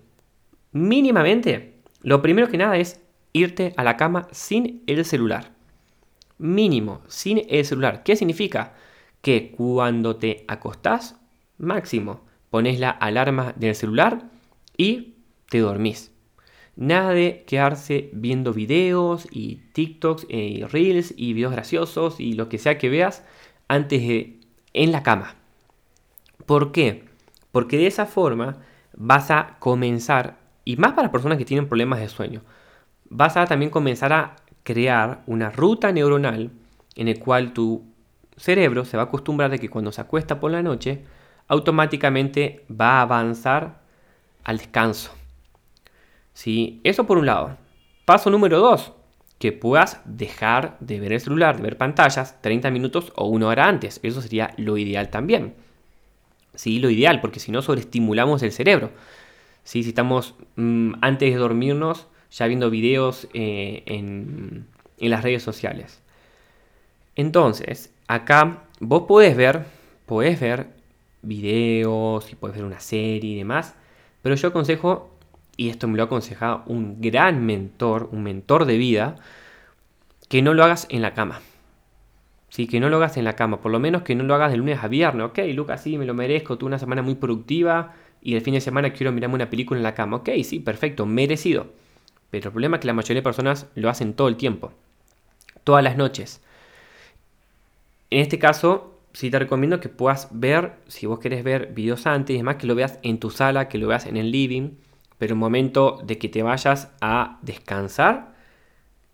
mínimamente, 0.73 1.81
lo 2.03 2.21
primero 2.21 2.49
que 2.49 2.59
nada 2.59 2.77
es 2.77 3.01
irte 3.33 3.73
a 3.79 3.83
la 3.83 3.97
cama 3.97 4.29
sin 4.31 4.83
el 4.87 5.07
celular. 5.07 5.53
Mínimo, 6.37 7.01
sin 7.09 7.41
el 7.49 7.65
celular. 7.65 8.03
¿Qué 8.03 8.15
significa? 8.15 8.75
Que 9.23 9.53
cuando 9.53 10.17
te 10.17 10.45
acostás, 10.49 11.17
máximo, 11.57 12.21
pones 12.51 12.79
la 12.79 12.91
alarma 12.91 13.55
del 13.57 13.75
celular 13.75 14.29
y 14.77 15.15
te 15.49 15.61
dormís. 15.61 16.14
Nada 16.77 17.11
de 17.11 17.45
quedarse 17.47 18.11
viendo 18.13 18.53
videos 18.53 19.29
y 19.31 19.57
TikToks 19.73 20.27
y 20.29 20.65
Reels 20.65 21.15
y 21.17 21.33
videos 21.33 21.53
graciosos 21.53 22.19
y 22.19 22.33
lo 22.33 22.49
que 22.49 22.59
sea 22.59 22.79
que 22.79 22.89
veas 22.89 23.25
antes 23.69 24.01
de 24.03 24.41
en 24.73 24.93
la 24.93 25.03
cama. 25.03 25.37
¿Por 26.47 26.73
qué? 26.73 27.05
Porque 27.53 27.79
de 27.79 27.87
esa 27.87 28.07
forma 28.07 28.59
vas 28.97 29.31
a 29.31 29.57
comenzar, 29.61 30.39
y 30.65 30.77
más 30.77 30.93
para 30.93 31.13
personas 31.13 31.39
que 31.39 31.45
tienen 31.45 31.69
problemas 31.69 32.01
de 32.01 32.09
sueño, 32.09 32.43
vas 33.09 33.37
a 33.37 33.47
también 33.47 33.71
comenzar 33.71 34.13
a 34.13 34.37
crear 34.65 35.23
una 35.27 35.51
ruta 35.51 35.93
neuronal 35.93 36.51
en 36.97 37.09
el 37.09 37.19
cual 37.19 37.53
tu 37.53 37.85
cerebro 38.37 38.85
se 38.85 38.97
va 38.97 39.05
a 39.05 39.07
acostumbrar 39.07 39.51
de 39.51 39.59
que 39.59 39.71
cuando 39.71 39.93
se 39.93 40.01
acuesta 40.01 40.41
por 40.41 40.51
la 40.51 40.63
noche, 40.63 41.05
automáticamente 41.47 42.65
va 42.69 42.99
a 42.99 43.03
avanzar 43.03 43.81
al 44.43 44.59
descanso. 44.59 45.13
¿Sí? 46.35 46.81
Eso 46.85 47.07
por 47.07 47.17
un 47.17 47.27
lado. 47.27 47.57
Paso 48.05 48.29
número 48.29 48.61
2. 48.61 48.93
Que 49.39 49.53
puedas 49.53 50.01
dejar 50.05 50.77
de 50.81 51.01
ver 51.01 51.13
el 51.13 51.21
celular, 51.21 51.57
de 51.57 51.63
ver 51.63 51.79
pantallas 51.79 52.41
30 52.43 52.71
minutos 52.71 53.13
o 53.17 53.27
una 53.27 53.49
hora 53.49 53.67
antes. 53.67 54.01
Eso 54.03 54.21
sería 54.21 54.53
lo 54.57 54.77
ideal 54.77 55.09
también. 55.09 55.55
Sí, 56.55 56.79
lo 56.79 56.91
ideal, 56.91 57.21
porque 57.21 57.41
si 57.41 57.51
no 57.51 57.63
sobreestimulamos 57.63 58.43
el 58.43 58.53
cerebro. 58.53 58.91
Si 59.65 59.81
estamos 59.81 60.35
mm, 60.57 60.95
antes 61.01 61.33
de 61.33 61.39
dormirnos 61.39 62.07
ya 62.31 62.47
viendo 62.47 62.69
videos 62.69 63.29
eh, 63.33 63.83
en, 63.87 64.67
en 64.99 65.11
las 65.11 65.23
redes 65.23 65.43
sociales. 65.43 66.03
Entonces, 67.17 67.93
acá 68.09 68.65
vos 68.81 69.05
podés 69.07 69.37
ver, 69.37 69.65
podés 70.07 70.41
ver 70.41 70.69
videos 71.23 72.31
y 72.33 72.35
puedes 72.35 72.57
ver 72.57 72.67
una 72.67 72.81
serie 72.81 73.31
y 73.31 73.37
demás, 73.37 73.75
pero 74.23 74.35
yo 74.35 74.49
aconsejo 74.49 75.14
y 75.57 75.69
esto 75.69 75.89
me 75.89 75.97
lo 75.97 76.05
ha 76.05 76.07
aconsejado 76.07 76.63
un 76.67 77.01
gran 77.01 77.45
mentor, 77.45 78.09
un 78.13 78.23
mentor 78.23 78.65
de 78.65 78.77
vida, 78.77 79.17
que 80.29 80.43
no 80.43 80.55
lo 80.55 80.65
hagas 80.65 80.87
en 80.91 81.03
la 81.03 81.15
cama. 81.15 81.41
Sí, 82.49 82.67
que 82.67 82.81
no 82.81 82.89
lo 82.89 82.97
hagas 82.97 83.17
en 83.17 83.25
la 83.25 83.35
cama, 83.35 83.61
por 83.61 83.73
lo 83.73 83.81
menos 83.81 84.03
que 84.03 84.15
no 84.15 84.25
lo 84.25 84.35
hagas 84.35 84.53
de 84.53 84.59
lunes 84.59 84.79
a 84.83 84.89
viernes. 84.89 85.27
Ok, 85.27 85.41
Lucas, 85.55 85.83
sí, 85.83 85.99
me 85.99 86.07
lo 86.07 86.15
merezco, 86.15 86.57
tuve 86.57 86.69
una 86.69 86.79
semana 86.79 87.03
muy 87.03 87.17
productiva 87.17 87.95
y 88.23 88.35
el 88.35 88.43
fin 88.43 88.55
de 88.55 88.61
semana 88.61 88.93
quiero 88.93 89.13
mirarme 89.13 89.35
una 89.35 89.51
película 89.51 89.79
en 89.79 89.85
la 89.85 89.95
cama. 89.95 90.19
Ok, 90.19 90.31
sí, 90.45 90.61
perfecto, 90.61 91.05
merecido. 91.05 91.67
Pero 92.31 92.49
el 92.49 92.53
problema 92.53 92.77
es 92.77 92.81
que 92.81 92.87
la 92.87 92.95
mayoría 92.95 93.21
de 93.21 93.25
personas 93.25 93.67
lo 93.75 93.91
hacen 93.91 94.15
todo 94.15 94.29
el 94.29 94.37
tiempo, 94.37 94.73
todas 95.65 95.83
las 95.83 95.97
noches. 95.97 96.41
En 98.11 98.21
este 98.21 98.39
caso, 98.39 98.99
sí 99.13 99.31
te 99.31 99.39
recomiendo 99.39 99.81
que 99.81 99.89
puedas 99.89 100.29
ver, 100.31 100.75
si 100.89 101.07
vos 101.07 101.19
querés 101.19 101.43
ver 101.45 101.73
videos 101.75 102.07
antes 102.07 102.35
y 102.35 102.39
demás, 102.39 102.57
que 102.57 102.67
lo 102.67 102.75
veas 102.75 102.99
en 103.03 103.19
tu 103.19 103.31
sala, 103.31 103.69
que 103.69 103.79
lo 103.79 103.89
veas 103.89 104.07
en 104.07 104.17
el 104.17 104.31
living 104.31 104.71
pero 105.25 105.33
el 105.33 105.41
momento 105.41 106.03
de 106.05 106.19
que 106.19 106.29
te 106.29 106.43
vayas 106.43 106.93
a 107.01 107.39
descansar, 107.41 108.35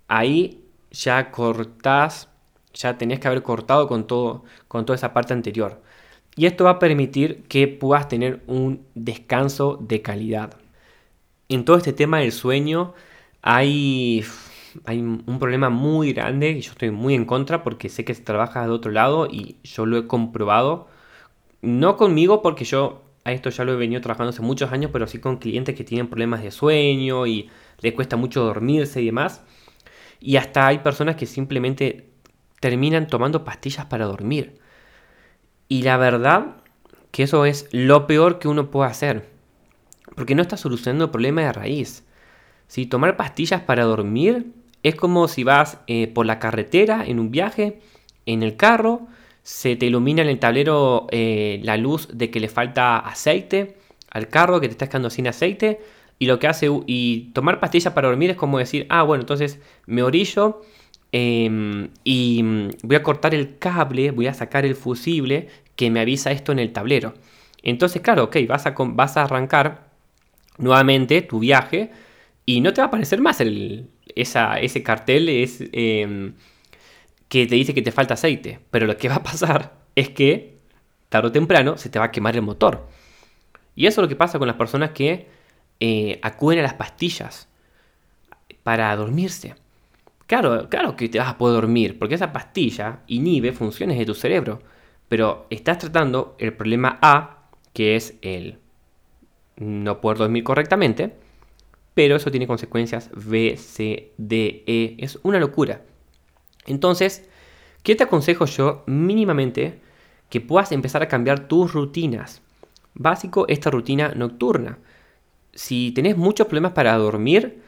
ahí 0.08 0.64
ya 0.90 1.30
cortás, 1.30 2.28
ya 2.74 2.98
tenés 2.98 3.20
que 3.20 3.28
haber 3.28 3.44
cortado 3.44 3.86
con, 3.86 4.08
todo, 4.08 4.42
con 4.66 4.84
toda 4.84 4.96
esa 4.96 5.12
parte 5.12 5.34
anterior. 5.34 5.80
Y 6.34 6.46
esto 6.46 6.64
va 6.64 6.70
a 6.70 6.78
permitir 6.80 7.44
que 7.44 7.68
puedas 7.68 8.08
tener 8.08 8.42
un 8.48 8.84
descanso 8.96 9.78
de 9.80 10.02
calidad. 10.02 10.56
En 11.48 11.64
todo 11.64 11.76
este 11.76 11.92
tema 11.92 12.18
del 12.18 12.32
sueño 12.32 12.94
hay, 13.40 14.24
hay 14.86 14.98
un 14.98 15.38
problema 15.38 15.70
muy 15.70 16.12
grande 16.12 16.50
y 16.50 16.60
yo 16.60 16.72
estoy 16.72 16.90
muy 16.90 17.14
en 17.14 17.24
contra 17.24 17.62
porque 17.62 17.88
sé 17.88 18.04
que 18.04 18.14
se 18.16 18.22
trabaja 18.22 18.66
de 18.66 18.72
otro 18.72 18.90
lado 18.90 19.28
y 19.30 19.58
yo 19.62 19.86
lo 19.86 19.96
he 19.96 20.08
comprobado. 20.08 20.88
No 21.62 21.96
conmigo 21.96 22.42
porque 22.42 22.64
yo 22.64 23.04
esto 23.32 23.50
ya 23.50 23.64
lo 23.64 23.72
he 23.72 23.76
venido 23.76 24.00
trabajando 24.00 24.30
hace 24.30 24.42
muchos 24.42 24.72
años, 24.72 24.90
pero 24.92 25.06
sí 25.06 25.18
con 25.18 25.38
clientes 25.38 25.74
que 25.74 25.84
tienen 25.84 26.08
problemas 26.08 26.42
de 26.42 26.50
sueño 26.50 27.26
y 27.26 27.50
le 27.80 27.94
cuesta 27.94 28.16
mucho 28.16 28.44
dormirse 28.44 29.00
y 29.02 29.06
demás. 29.06 29.42
Y 30.20 30.36
hasta 30.36 30.66
hay 30.66 30.78
personas 30.78 31.16
que 31.16 31.26
simplemente 31.26 32.10
terminan 32.60 33.06
tomando 33.06 33.44
pastillas 33.44 33.86
para 33.86 34.04
dormir. 34.06 34.58
Y 35.68 35.82
la 35.82 35.96
verdad 35.96 36.56
que 37.10 37.24
eso 37.24 37.44
es 37.44 37.68
lo 37.72 38.06
peor 38.06 38.38
que 38.38 38.48
uno 38.48 38.70
puede 38.70 38.90
hacer. 38.90 39.28
Porque 40.14 40.34
no 40.34 40.42
está 40.42 40.56
solucionando 40.56 41.06
el 41.06 41.10
problema 41.10 41.42
de 41.42 41.52
raíz. 41.52 42.04
Si 42.66 42.86
tomar 42.86 43.16
pastillas 43.16 43.62
para 43.62 43.84
dormir 43.84 44.52
es 44.82 44.94
como 44.94 45.28
si 45.28 45.44
vas 45.44 45.78
eh, 45.86 46.08
por 46.08 46.26
la 46.26 46.38
carretera 46.38 47.04
en 47.06 47.18
un 47.18 47.30
viaje, 47.30 47.80
en 48.26 48.42
el 48.42 48.56
carro, 48.56 49.08
se 49.42 49.76
te 49.76 49.86
ilumina 49.86 50.22
en 50.22 50.28
el 50.28 50.38
tablero 50.38 51.06
eh, 51.10 51.60
la 51.62 51.76
luz 51.76 52.08
de 52.12 52.30
que 52.30 52.40
le 52.40 52.48
falta 52.48 52.98
aceite 52.98 53.76
al 54.10 54.28
carro, 54.28 54.60
que 54.60 54.68
te 54.68 54.72
estás 54.72 54.88
quedando 54.88 55.10
sin 55.10 55.28
aceite. 55.28 55.80
Y 56.18 56.26
lo 56.26 56.38
que 56.38 56.48
hace, 56.48 56.68
y 56.86 57.30
tomar 57.32 57.60
pastillas 57.60 57.94
para 57.94 58.08
dormir 58.08 58.30
es 58.30 58.36
como 58.36 58.58
decir, 58.58 58.86
ah, 58.90 59.02
bueno, 59.02 59.22
entonces 59.22 59.58
me 59.86 60.02
orillo 60.02 60.60
em, 61.12 61.88
y 62.04 62.42
mm, 62.42 62.68
voy 62.82 62.96
a 62.96 63.02
cortar 63.02 63.34
el 63.34 63.58
cable, 63.58 64.10
voy 64.10 64.26
a 64.26 64.34
sacar 64.34 64.66
el 64.66 64.74
fusible 64.76 65.48
que 65.76 65.90
me 65.90 66.00
avisa 66.00 66.30
esto 66.30 66.52
en 66.52 66.58
el 66.58 66.72
tablero. 66.72 67.14
Entonces, 67.62 68.02
claro, 68.02 68.24
ok, 68.24 68.36
vas 68.48 68.66
a, 68.66 68.74
vas 68.76 69.16
a 69.16 69.24
arrancar 69.24 69.90
nuevamente 70.58 71.22
tu 71.22 71.38
viaje 71.38 71.90
y 72.44 72.60
no 72.60 72.72
te 72.74 72.80
va 72.80 72.86
a 72.86 72.88
aparecer 72.88 73.20
más 73.20 73.40
el, 73.40 73.88
ese 74.14 74.82
cartel, 74.82 75.28
es, 75.28 75.64
em, 75.72 76.34
que 77.30 77.46
te 77.46 77.54
dice 77.54 77.72
que 77.72 77.80
te 77.80 77.92
falta 77.92 78.14
aceite. 78.14 78.60
Pero 78.70 78.86
lo 78.86 78.98
que 78.98 79.08
va 79.08 79.14
a 79.14 79.22
pasar 79.22 79.72
es 79.94 80.10
que 80.10 80.58
tarde 81.08 81.28
o 81.28 81.32
temprano 81.32 81.78
se 81.78 81.88
te 81.88 81.98
va 81.98 82.06
a 82.06 82.10
quemar 82.10 82.34
el 82.34 82.42
motor. 82.42 82.88
Y 83.74 83.86
eso 83.86 84.00
es 84.00 84.02
lo 84.02 84.08
que 84.08 84.16
pasa 84.16 84.38
con 84.38 84.48
las 84.48 84.56
personas 84.56 84.90
que 84.90 85.28
eh, 85.78 86.18
acuden 86.22 86.58
a 86.58 86.62
las 86.62 86.74
pastillas 86.74 87.48
para 88.64 88.94
dormirse. 88.96 89.54
Claro, 90.26 90.68
claro 90.68 90.96
que 90.96 91.08
te 91.08 91.18
vas 91.18 91.28
a 91.28 91.38
poder 91.38 91.54
dormir, 91.62 91.98
porque 91.98 92.16
esa 92.16 92.32
pastilla 92.32 93.00
inhibe 93.06 93.52
funciones 93.52 93.96
de 93.96 94.06
tu 94.06 94.14
cerebro. 94.14 94.60
Pero 95.08 95.46
estás 95.50 95.78
tratando 95.78 96.36
el 96.38 96.52
problema 96.52 96.98
A, 97.00 97.48
que 97.72 97.94
es 97.94 98.16
el 98.22 98.58
no 99.56 100.00
poder 100.00 100.18
dormir 100.18 100.42
correctamente, 100.42 101.14
pero 101.94 102.16
eso 102.16 102.30
tiene 102.30 102.48
consecuencias 102.48 103.10
B, 103.14 103.56
C, 103.56 104.12
D, 104.16 104.64
E. 104.66 104.96
Es 104.98 105.18
una 105.22 105.38
locura. 105.38 105.82
Entonces, 106.66 107.28
¿qué 107.82 107.94
te 107.94 108.04
aconsejo 108.04 108.46
yo 108.46 108.84
mínimamente? 108.86 109.80
Que 110.28 110.40
puedas 110.40 110.72
empezar 110.72 111.02
a 111.02 111.08
cambiar 111.08 111.48
tus 111.48 111.72
rutinas. 111.72 112.42
Básico, 112.94 113.46
esta 113.48 113.70
rutina 113.70 114.12
nocturna. 114.14 114.78
Si 115.52 115.92
tenés 115.92 116.16
muchos 116.16 116.46
problemas 116.46 116.72
para 116.72 116.96
dormir, 116.96 117.62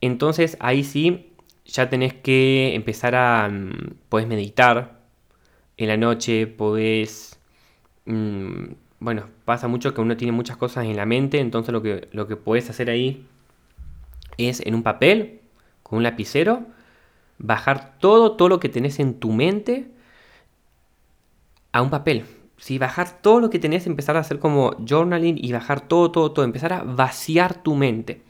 entonces 0.00 0.56
ahí 0.60 0.84
sí 0.84 1.32
ya 1.64 1.88
tenés 1.90 2.14
que 2.14 2.74
empezar 2.74 3.14
a... 3.14 3.48
Mm, 3.48 3.94
podés 4.08 4.26
meditar 4.26 5.00
en 5.76 5.88
la 5.88 5.96
noche, 5.96 6.46
podés... 6.46 7.38
Mm, 8.06 8.72
bueno, 9.00 9.28
pasa 9.44 9.68
mucho 9.68 9.94
que 9.94 10.00
uno 10.00 10.16
tiene 10.16 10.32
muchas 10.32 10.56
cosas 10.56 10.84
en 10.86 10.96
la 10.96 11.06
mente, 11.06 11.38
entonces 11.38 11.72
lo 11.72 11.82
que, 11.82 12.08
lo 12.12 12.26
que 12.26 12.36
podés 12.36 12.68
hacer 12.70 12.90
ahí 12.90 13.26
es 14.38 14.60
en 14.66 14.74
un 14.74 14.82
papel, 14.82 15.40
con 15.82 15.98
un 15.98 16.02
lapicero, 16.02 16.66
bajar 17.38 17.98
todo, 17.98 18.32
todo 18.32 18.48
lo 18.48 18.60
que 18.60 18.68
tenés 18.68 18.98
en 18.98 19.14
tu 19.14 19.32
mente 19.32 19.90
a 21.72 21.82
un 21.82 21.90
papel. 21.90 22.24
Si 22.56 22.78
bajar 22.78 23.22
todo 23.22 23.40
lo 23.40 23.50
que 23.50 23.60
tenés, 23.60 23.86
empezar 23.86 24.16
a 24.16 24.20
hacer 24.20 24.40
como 24.40 24.76
journaling 24.84 25.38
y 25.38 25.52
bajar 25.52 25.80
todo, 25.80 26.10
todo, 26.10 26.32
todo, 26.32 26.44
empezar 26.44 26.72
a 26.72 26.82
vaciar 26.82 27.62
tu 27.62 27.76
mente. 27.76 28.22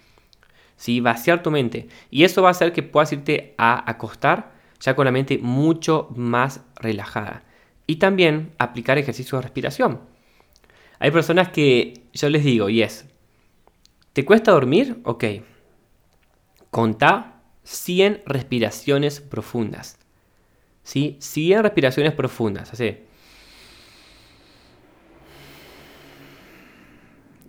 ¿Sí? 0.76 1.00
Vaciar 1.00 1.42
tu 1.42 1.50
mente. 1.50 1.88
Y 2.10 2.24
eso 2.24 2.42
va 2.42 2.48
a 2.48 2.50
hacer 2.52 2.72
que 2.72 2.82
puedas 2.82 3.12
irte 3.12 3.54
a 3.56 3.90
acostar 3.90 4.52
ya 4.80 4.94
con 4.94 5.06
la 5.06 5.10
mente 5.10 5.38
mucho 5.38 6.08
más 6.14 6.60
relajada. 6.76 7.42
Y 7.86 7.96
también 7.96 8.52
aplicar 8.58 8.98
ejercicios 8.98 9.38
de 9.38 9.42
respiración. 9.42 10.00
Hay 10.98 11.10
personas 11.10 11.48
que 11.48 12.02
yo 12.12 12.28
les 12.28 12.44
digo, 12.44 12.68
y 12.68 12.82
es, 12.82 13.06
¿te 14.12 14.24
cuesta 14.24 14.52
dormir? 14.52 15.00
Ok. 15.04 15.24
Contá 16.70 17.37
100 17.68 18.22
respiraciones 18.24 19.20
profundas. 19.20 19.98
¿Sí? 20.82 21.18
100 21.20 21.62
respiraciones 21.62 22.14
profundas. 22.14 22.72
Así. 22.72 22.96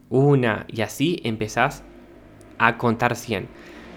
Una. 0.09 0.65
Y 0.67 0.81
así 0.81 1.21
empezás 1.23 1.83
a 2.57 2.77
contar 2.77 3.15
100. 3.15 3.47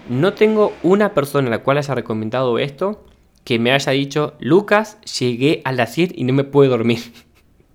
No 0.07 0.33
tengo 0.33 0.73
una 0.81 1.13
persona 1.13 1.49
a 1.49 1.51
la 1.51 1.63
cual 1.63 1.77
haya 1.77 1.93
recomendado 1.93 2.57
esto 2.57 3.05
que 3.43 3.59
me 3.59 3.73
haya 3.73 3.91
dicho, 3.91 4.35
Lucas, 4.39 5.01
llegué 5.19 5.61
a 5.65 5.73
las 5.73 5.93
100 5.93 6.13
y 6.15 6.23
no 6.23 6.31
me 6.31 6.45
puedo 6.45 6.71
dormir. 6.71 6.99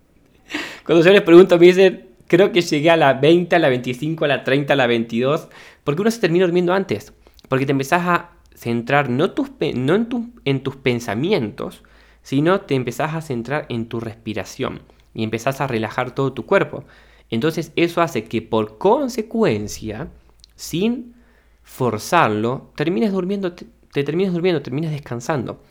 Cuando 0.87 1.05
yo 1.05 1.13
les 1.13 1.21
pregunto, 1.21 1.59
me 1.59 1.67
dicen, 1.67 2.09
creo 2.27 2.51
que 2.53 2.63
llegué 2.63 2.89
a 2.89 2.97
la 2.97 3.13
20, 3.13 3.55
a 3.55 3.59
la 3.59 3.69
25, 3.69 4.25
a 4.25 4.29
la 4.29 4.43
30, 4.43 4.73
a 4.73 4.77
la 4.77 4.87
22, 4.87 5.49
porque 5.85 6.01
uno 6.01 6.11
se 6.11 6.21
termina 6.21 6.47
durmiendo 6.47 6.73
antes, 6.73 7.13
porque 7.51 7.67
te 7.67 7.73
empezás 7.73 8.07
a 8.07 8.38
centrar 8.59 9.09
no, 9.09 9.31
tus, 9.31 9.51
no 9.75 10.07
en, 10.45 10.63
tus 10.63 10.77
pensamientos, 10.77 11.85
sino 12.23 12.63
te 12.63 12.75
empezás 12.75 13.15
a 13.15 13.23
centrar 13.23 13.67
en 13.69 13.87
tu 13.87 14.01
respiración 14.01 14.83
y 15.15 15.23
empezás 15.23 15.61
a 15.61 15.69
relajar 15.69 16.15
todo 16.15 16.33
tu 16.33 16.45
cuerpo. 16.45 16.85
Entonces 17.31 17.73
eso 17.77 18.03
hace 18.03 18.25
que 18.25 18.43
por 18.43 18.79
consecuencia, 18.79 20.09
sin 20.57 21.15
forzarlo, 21.63 22.73
termines 22.75 23.13
durmiendo, 23.13 23.53
te 23.53 24.03
termines 24.05 24.33
durmiendo, 24.33 24.61
termines 24.61 24.91
descansando. 24.91 25.63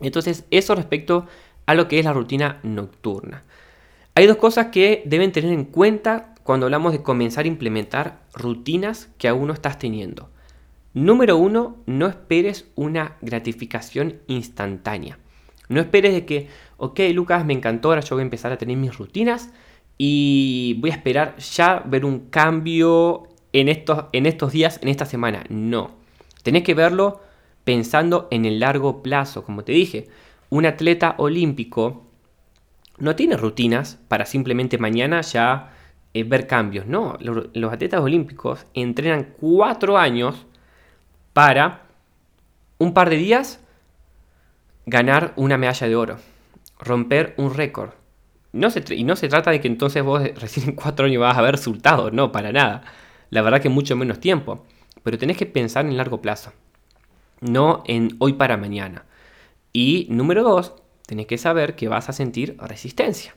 Entonces 0.00 0.46
eso 0.50 0.74
respecto 0.74 1.26
a 1.66 1.74
lo 1.74 1.86
que 1.86 1.98
es 1.98 2.04
la 2.06 2.14
rutina 2.14 2.60
nocturna. 2.62 3.44
Hay 4.14 4.26
dos 4.26 4.38
cosas 4.38 4.68
que 4.68 5.02
deben 5.04 5.32
tener 5.32 5.52
en 5.52 5.66
cuenta 5.66 6.34
cuando 6.44 6.64
hablamos 6.64 6.92
de 6.92 7.02
comenzar 7.02 7.44
a 7.44 7.48
implementar 7.48 8.22
rutinas 8.32 9.10
que 9.18 9.28
aún 9.28 9.48
no 9.48 9.52
estás 9.52 9.78
teniendo. 9.78 10.30
Número 10.92 11.36
uno, 11.36 11.76
no 11.86 12.08
esperes 12.08 12.68
una 12.74 13.16
gratificación 13.20 14.16
instantánea. 14.26 15.18
No 15.68 15.80
esperes 15.80 16.12
de 16.12 16.26
que, 16.26 16.48
ok, 16.78 17.00
Lucas, 17.14 17.44
me 17.44 17.52
encantó, 17.52 17.88
ahora 17.88 18.00
yo 18.00 18.16
voy 18.16 18.22
a 18.22 18.24
empezar 18.24 18.50
a 18.50 18.58
tener 18.58 18.76
mis 18.76 18.98
rutinas 18.98 19.50
y 19.98 20.76
voy 20.80 20.90
a 20.90 20.94
esperar 20.94 21.36
ya 21.36 21.82
ver 21.86 22.04
un 22.04 22.30
cambio 22.30 23.28
en 23.52 23.68
estos, 23.68 24.06
en 24.12 24.26
estos 24.26 24.50
días, 24.50 24.80
en 24.82 24.88
esta 24.88 25.06
semana. 25.06 25.44
No. 25.48 25.92
Tenés 26.42 26.64
que 26.64 26.74
verlo 26.74 27.20
pensando 27.62 28.26
en 28.32 28.44
el 28.44 28.58
largo 28.58 29.02
plazo. 29.02 29.44
Como 29.44 29.62
te 29.62 29.72
dije, 29.72 30.08
un 30.48 30.66
atleta 30.66 31.14
olímpico 31.18 32.06
no 32.98 33.14
tiene 33.14 33.36
rutinas 33.36 33.98
para 34.08 34.26
simplemente 34.26 34.76
mañana 34.78 35.20
ya 35.20 35.72
eh, 36.14 36.24
ver 36.24 36.48
cambios. 36.48 36.86
No, 36.86 37.16
los, 37.20 37.48
los, 37.54 37.72
atletas 37.72 38.00
olímpicos 38.00 38.66
entrenan 38.74 39.34
cuatro 39.38 39.96
años 39.96 40.46
para 41.40 41.84
un 42.76 42.92
par 42.92 43.08
de 43.08 43.16
días 43.16 43.60
ganar 44.84 45.32
una 45.36 45.56
medalla 45.56 45.88
de 45.88 45.96
oro, 45.96 46.18
romper 46.78 47.32
un 47.38 47.54
récord. 47.54 47.92
No 48.52 48.68
se, 48.68 48.84
y 48.94 49.04
no 49.04 49.16
se 49.16 49.30
trata 49.30 49.50
de 49.50 49.58
que 49.58 49.66
entonces 49.66 50.02
vos 50.02 50.22
recién 50.36 50.68
en 50.68 50.74
cuatro 50.74 51.06
años 51.06 51.22
vas 51.22 51.38
a 51.38 51.40
ver 51.40 51.52
resultados, 51.52 52.12
no, 52.12 52.30
para 52.30 52.52
nada. 52.52 52.82
La 53.30 53.40
verdad 53.40 53.62
que 53.62 53.70
mucho 53.70 53.96
menos 53.96 54.20
tiempo. 54.20 54.66
Pero 55.02 55.16
tenés 55.16 55.38
que 55.38 55.46
pensar 55.46 55.86
en 55.86 55.96
largo 55.96 56.20
plazo, 56.20 56.52
no 57.40 57.84
en 57.86 58.16
hoy 58.18 58.34
para 58.34 58.58
mañana. 58.58 59.06
Y 59.72 60.08
número 60.10 60.42
dos, 60.42 60.74
tenés 61.06 61.24
que 61.24 61.38
saber 61.38 61.74
que 61.74 61.88
vas 61.88 62.10
a 62.10 62.12
sentir 62.12 62.58
resistencia. 62.58 63.34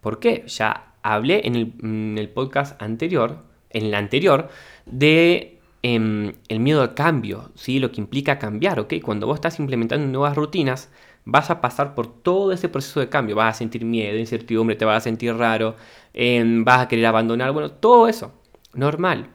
¿Por 0.00 0.18
qué? 0.18 0.44
Ya 0.46 0.94
hablé 1.02 1.46
en 1.46 2.16
el, 2.16 2.30
podcast 2.30 2.80
anterior, 2.80 3.44
en 3.68 3.84
el 3.84 3.94
anterior, 3.94 4.48
de 4.86 5.57
em, 5.82 6.34
el 6.48 6.60
miedo 6.60 6.82
al 6.82 6.94
cambio, 6.94 7.50
¿sí? 7.54 7.78
lo 7.78 7.92
que 7.92 8.00
implica 8.00 8.38
cambiar. 8.38 8.80
¿ok? 8.80 8.94
Cuando 9.02 9.26
vos 9.26 9.36
estás 9.36 9.58
implementando 9.58 10.06
nuevas 10.06 10.36
rutinas, 10.36 10.90
vas 11.24 11.50
a 11.50 11.60
pasar 11.60 11.94
por 11.94 12.22
todo 12.22 12.52
ese 12.52 12.68
proceso 12.68 13.00
de 13.00 13.08
cambio. 13.08 13.36
Vas 13.36 13.56
a 13.56 13.58
sentir 13.58 13.84
miedo, 13.84 14.18
incertidumbre, 14.18 14.76
te 14.76 14.84
vas 14.84 14.98
a 14.98 15.00
sentir 15.00 15.34
raro, 15.34 15.76
em, 16.14 16.64
vas 16.64 16.80
a 16.80 16.88
querer 16.88 17.06
abandonar, 17.06 17.52
bueno, 17.52 17.70
todo 17.72 18.08
eso, 18.08 18.32
normal. 18.74 19.28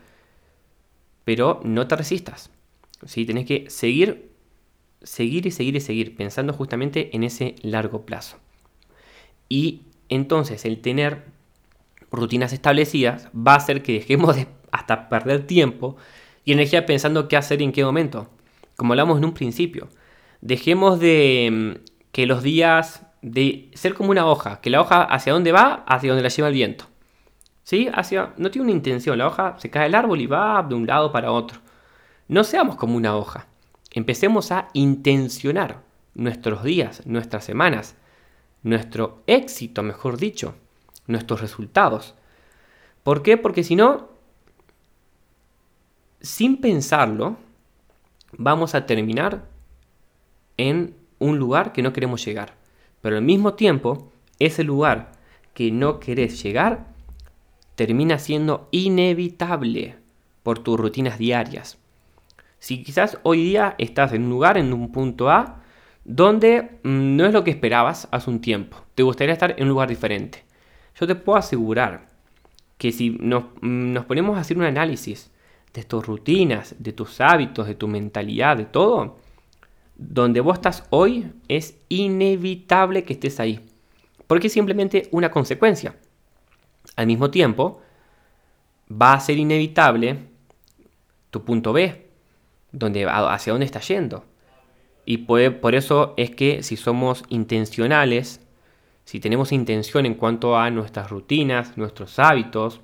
Pero 1.25 1.61
no 1.63 1.87
te 1.87 1.95
resistas. 1.95 2.49
¿sí? 3.05 3.25
Tenés 3.25 3.45
que 3.45 3.69
seguir, 3.69 4.31
seguir 5.01 5.45
y 5.45 5.51
seguir 5.51 5.75
y 5.75 5.81
seguir, 5.81 6.15
pensando 6.15 6.53
justamente 6.53 7.15
en 7.15 7.23
ese 7.23 7.55
largo 7.61 8.05
plazo. 8.05 8.37
Y 9.49 9.83
entonces 10.09 10.65
el 10.65 10.81
tener 10.81 11.25
rutinas 12.11 12.53
establecidas 12.53 13.29
va 13.35 13.53
a 13.53 13.57
hacer 13.57 13.83
que 13.83 13.93
dejemos 13.93 14.35
de 14.35 14.47
hasta 14.71 15.09
perder 15.09 15.45
tiempo 15.45 15.97
y 16.45 16.53
energía 16.53 16.85
pensando 16.85 17.27
qué 17.27 17.37
hacer 17.37 17.61
y 17.61 17.65
en 17.65 17.71
qué 17.71 17.83
momento. 17.83 18.29
Como 18.75 18.93
hablamos 18.93 19.17
en 19.17 19.25
un 19.25 19.33
principio. 19.33 19.89
Dejemos 20.41 20.99
de 20.99 21.49
mm, 21.51 21.85
que 22.11 22.25
los 22.25 22.43
días 22.43 23.05
de 23.21 23.71
ser 23.73 23.93
como 23.93 24.11
una 24.11 24.25
hoja, 24.25 24.59
que 24.59 24.69
la 24.69 24.81
hoja 24.81 25.03
hacia 25.03 25.33
dónde 25.33 25.51
va, 25.51 25.85
hacia 25.87 26.09
donde 26.09 26.23
la 26.23 26.29
lleva 26.29 26.49
el 26.49 26.53
viento. 26.53 26.85
¿Sí? 27.63 27.89
Hacia, 27.93 28.33
no 28.37 28.51
tiene 28.51 28.65
una 28.65 28.75
intención, 28.75 29.17
la 29.17 29.27
hoja 29.27 29.55
se 29.57 29.69
cae 29.69 29.83
del 29.83 29.95
árbol 29.95 30.19
y 30.19 30.27
va 30.27 30.65
de 30.67 30.75
un 30.75 30.85
lado 30.85 31.11
para 31.13 31.31
otro. 31.31 31.59
No 32.27 32.43
seamos 32.43 32.75
como 32.75 32.97
una 32.97 33.15
hoja. 33.15 33.47
Empecemos 33.91 34.51
a 34.51 34.67
intencionar 34.73 35.81
nuestros 36.13 36.63
días, 36.63 37.05
nuestras 37.05 37.45
semanas, 37.45 37.95
nuestro 38.63 39.23
éxito, 39.27 39.83
mejor 39.83 40.17
dicho, 40.17 40.55
nuestros 41.07 41.41
resultados. 41.41 42.15
¿Por 43.03 43.23
qué? 43.23 43.37
Porque 43.37 43.63
si 43.63 43.75
no, 43.75 44.09
sin 46.23 46.57
pensarlo, 46.57 47.35
vamos 48.37 48.73
a 48.73 48.85
terminar 48.85 49.45
en 50.57 50.95
un 51.19 51.37
lugar 51.37 51.73
que 51.73 51.83
no 51.83 51.93
queremos 51.93 52.25
llegar. 52.25 52.53
Pero 53.01 53.17
al 53.17 53.23
mismo 53.23 53.53
tiempo, 53.53 54.11
ese 54.39 54.63
lugar 54.63 55.11
que 55.53 55.71
no 55.71 55.99
querés 55.99 56.41
llegar 56.41 56.87
termina 57.75 58.17
siendo 58.17 58.69
inevitable 58.71 59.97
por 60.43 60.59
tus 60.59 60.79
rutinas 60.79 61.17
diarias. 61.17 61.77
Si 62.59 62.83
quizás 62.83 63.17
hoy 63.23 63.43
día 63.43 63.75
estás 63.77 64.13
en 64.13 64.23
un 64.23 64.29
lugar, 64.29 64.57
en 64.57 64.71
un 64.71 64.91
punto 64.91 65.29
A, 65.29 65.61
donde 66.05 66.79
mm, 66.83 67.15
no 67.17 67.25
es 67.25 67.33
lo 67.33 67.43
que 67.43 67.51
esperabas 67.51 68.07
hace 68.11 68.29
un 68.29 68.39
tiempo, 68.39 68.77
te 68.95 69.03
gustaría 69.03 69.33
estar 69.33 69.55
en 69.57 69.63
un 69.63 69.69
lugar 69.69 69.89
diferente. 69.89 70.43
Yo 70.97 71.05
te 71.05 71.15
puedo 71.15 71.37
asegurar 71.37 72.07
que 72.77 72.93
si 72.93 73.09
nos, 73.09 73.45
mm, 73.61 73.91
nos 73.91 74.05
ponemos 74.05 74.37
a 74.37 74.41
hacer 74.41 74.57
un 74.57 74.63
análisis 74.63 75.32
de 75.73 75.83
tus 75.83 76.05
rutinas, 76.05 76.75
de 76.77 76.93
tus 76.93 77.19
hábitos, 77.19 77.67
de 77.67 77.75
tu 77.75 77.87
mentalidad, 77.87 78.57
de 78.57 78.65
todo, 78.65 79.17
donde 79.95 80.41
vos 80.41 80.55
estás 80.55 80.85
hoy 80.89 81.31
es 81.47 81.77
inevitable 81.89 83.03
que 83.03 83.13
estés 83.13 83.39
ahí. 83.39 83.59
Porque 84.27 84.47
es 84.47 84.53
simplemente 84.53 85.09
una 85.11 85.31
consecuencia. 85.31 85.95
Al 86.95 87.07
mismo 87.07 87.31
tiempo, 87.31 87.81
va 88.89 89.13
a 89.13 89.19
ser 89.19 89.37
inevitable 89.37 90.19
tu 91.31 91.43
punto 91.43 91.73
B, 91.73 92.07
donde, 92.71 93.07
hacia 93.07 93.53
dónde 93.53 93.65
estás 93.65 93.87
yendo. 93.87 94.25
Y 95.05 95.17
por 95.17 95.75
eso 95.75 96.13
es 96.17 96.31
que 96.31 96.63
si 96.63 96.77
somos 96.77 97.23
intencionales, 97.29 98.39
si 99.03 99.19
tenemos 99.19 99.51
intención 99.51 100.05
en 100.05 100.13
cuanto 100.13 100.57
a 100.57 100.69
nuestras 100.69 101.09
rutinas, 101.09 101.77
nuestros 101.77 102.19
hábitos, 102.19 102.81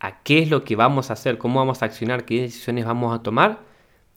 a 0.00 0.22
qué 0.22 0.40
es 0.40 0.50
lo 0.50 0.64
que 0.64 0.76
vamos 0.76 1.10
a 1.10 1.14
hacer, 1.14 1.38
cómo 1.38 1.60
vamos 1.60 1.82
a 1.82 1.86
accionar, 1.86 2.24
qué 2.24 2.42
decisiones 2.42 2.84
vamos 2.84 3.14
a 3.14 3.22
tomar, 3.22 3.60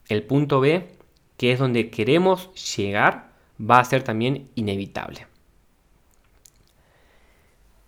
el 0.08 0.22
punto 0.22 0.60
B 0.60 0.88
que 1.36 1.50
es 1.50 1.58
donde 1.58 1.90
queremos 1.90 2.50
llegar, 2.76 3.32
va 3.58 3.80
a 3.80 3.84
ser 3.84 4.04
también 4.04 4.48
inevitable. 4.54 5.26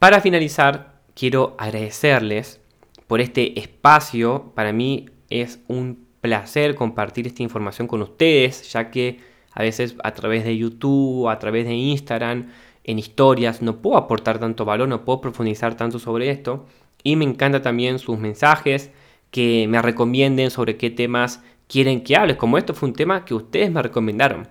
Para 0.00 0.20
finalizar, 0.20 1.00
quiero 1.14 1.54
agradecerles 1.56 2.60
por 3.06 3.20
este 3.20 3.58
espacio. 3.60 4.52
Para 4.56 4.72
mí 4.72 5.08
es 5.30 5.60
un 5.68 6.06
placer 6.20 6.74
compartir 6.74 7.26
esta 7.26 7.42
información 7.42 7.86
con 7.86 8.02
ustedes, 8.02 8.72
ya 8.72 8.90
que 8.90 9.20
a 9.52 9.62
veces 9.62 9.94
a 10.02 10.10
través 10.12 10.44
de 10.44 10.56
YouTube, 10.56 11.28
a 11.28 11.38
través 11.38 11.64
de 11.64 11.74
Instagram, 11.74 12.50
en 12.82 12.98
historias, 12.98 13.62
no 13.62 13.76
puedo 13.80 13.96
aportar 13.96 14.38
tanto 14.38 14.64
valor, 14.64 14.88
no 14.88 15.04
puedo 15.04 15.20
profundizar 15.20 15.76
tanto 15.76 15.98
sobre 15.98 16.28
esto. 16.30 16.66
Y 17.04 17.14
me 17.14 17.24
encanta 17.24 17.62
también 17.62 18.00
sus 18.00 18.18
mensajes, 18.18 18.90
que 19.30 19.66
me 19.68 19.80
recomienden 19.80 20.50
sobre 20.50 20.76
qué 20.76 20.90
temas 20.90 21.42
quieren 21.68 22.02
que 22.02 22.16
hables, 22.16 22.36
como 22.36 22.58
esto 22.58 22.74
fue 22.74 22.88
un 22.88 22.94
tema 22.94 23.24
que 23.24 23.34
ustedes 23.34 23.70
me 23.70 23.82
recomendaron. 23.82 24.48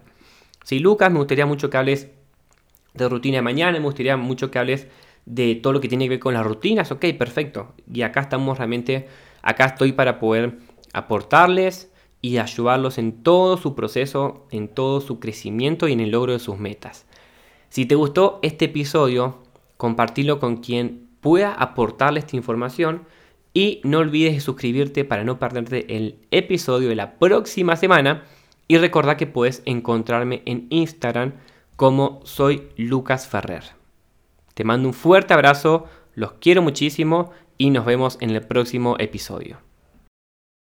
Si 0.64 0.80
Lucas, 0.80 1.12
me 1.12 1.20
gustaría 1.20 1.46
mucho 1.46 1.70
que 1.70 1.78
hables 1.78 2.10
de 2.94 3.10
rutina 3.10 3.38
de 3.38 3.42
mañana, 3.42 3.78
me 3.80 3.86
gustaría 3.86 4.18
mucho 4.18 4.52
que 4.52 4.60
hables 4.60 4.88
de 5.26 5.56
todo 5.56 5.74
lo 5.74 5.82
que 5.82 5.88
tiene 5.88 6.06
que 6.06 6.12
ver 6.12 6.20
con 6.20 6.34
las 6.34 6.46
rutinas, 6.46 6.92
ok, 6.92 7.06
perfecto. 7.18 7.74
Y 7.92 8.02
acá 8.02 8.22
estamos 8.22 8.58
realmente, 8.58 9.08
acá 9.42 9.66
estoy 9.66 9.94
para 9.94 10.20
poder 10.20 10.60
aportarles 10.94 11.92
y 12.22 12.38
ayudarlos 12.38 12.98
en 12.98 13.24
todo 13.24 13.58
su 13.58 13.76
proceso, 13.76 14.48
en 14.52 14.68
todo 14.68 15.02
su 15.02 15.20
crecimiento 15.20 15.88
y 15.88 15.94
en 15.94 16.00
el 16.00 16.12
logro 16.12 16.34
de 16.34 16.40
sus 16.40 16.58
metas. 16.58 17.06
Si 17.70 17.86
te 17.86 17.96
gustó 17.96 18.40
este 18.44 18.66
episodio, 18.66 19.40
compartilo 19.78 20.40
con 20.40 20.58
quien 20.58 21.03
pueda 21.24 21.54
aportarle 21.54 22.20
esta 22.20 22.36
información 22.36 23.08
y 23.54 23.82
no 23.84 24.00
olvides 24.00 24.34
de 24.36 24.40
suscribirte 24.42 25.06
para 25.06 25.24
no 25.24 25.40
perderte 25.40 25.96
el 25.96 26.20
episodio 26.30 26.90
de 26.90 26.96
la 26.96 27.18
próxima 27.18 27.76
semana 27.76 28.24
y 28.68 28.78
recordar 28.78 29.18
que 29.18 29.26
puedes 29.26 29.64
encontrarme 29.66 30.44
en 30.46 30.68
Instagram 30.70 31.34
como 31.76 32.22
soy 32.26 32.70
Lucas 32.78 33.28
Ferrer. 33.28 33.64
Te 34.54 34.64
mando 34.64 34.88
un 34.88 34.94
fuerte 34.94 35.34
abrazo, 35.34 35.86
los 36.14 36.34
quiero 36.34 36.62
muchísimo 36.62 37.32
y 37.58 37.72
nos 37.72 37.86
vemos 37.86 38.18
en 38.22 38.30
el 38.30 38.42
próximo 38.46 38.96
episodio. 39.00 39.73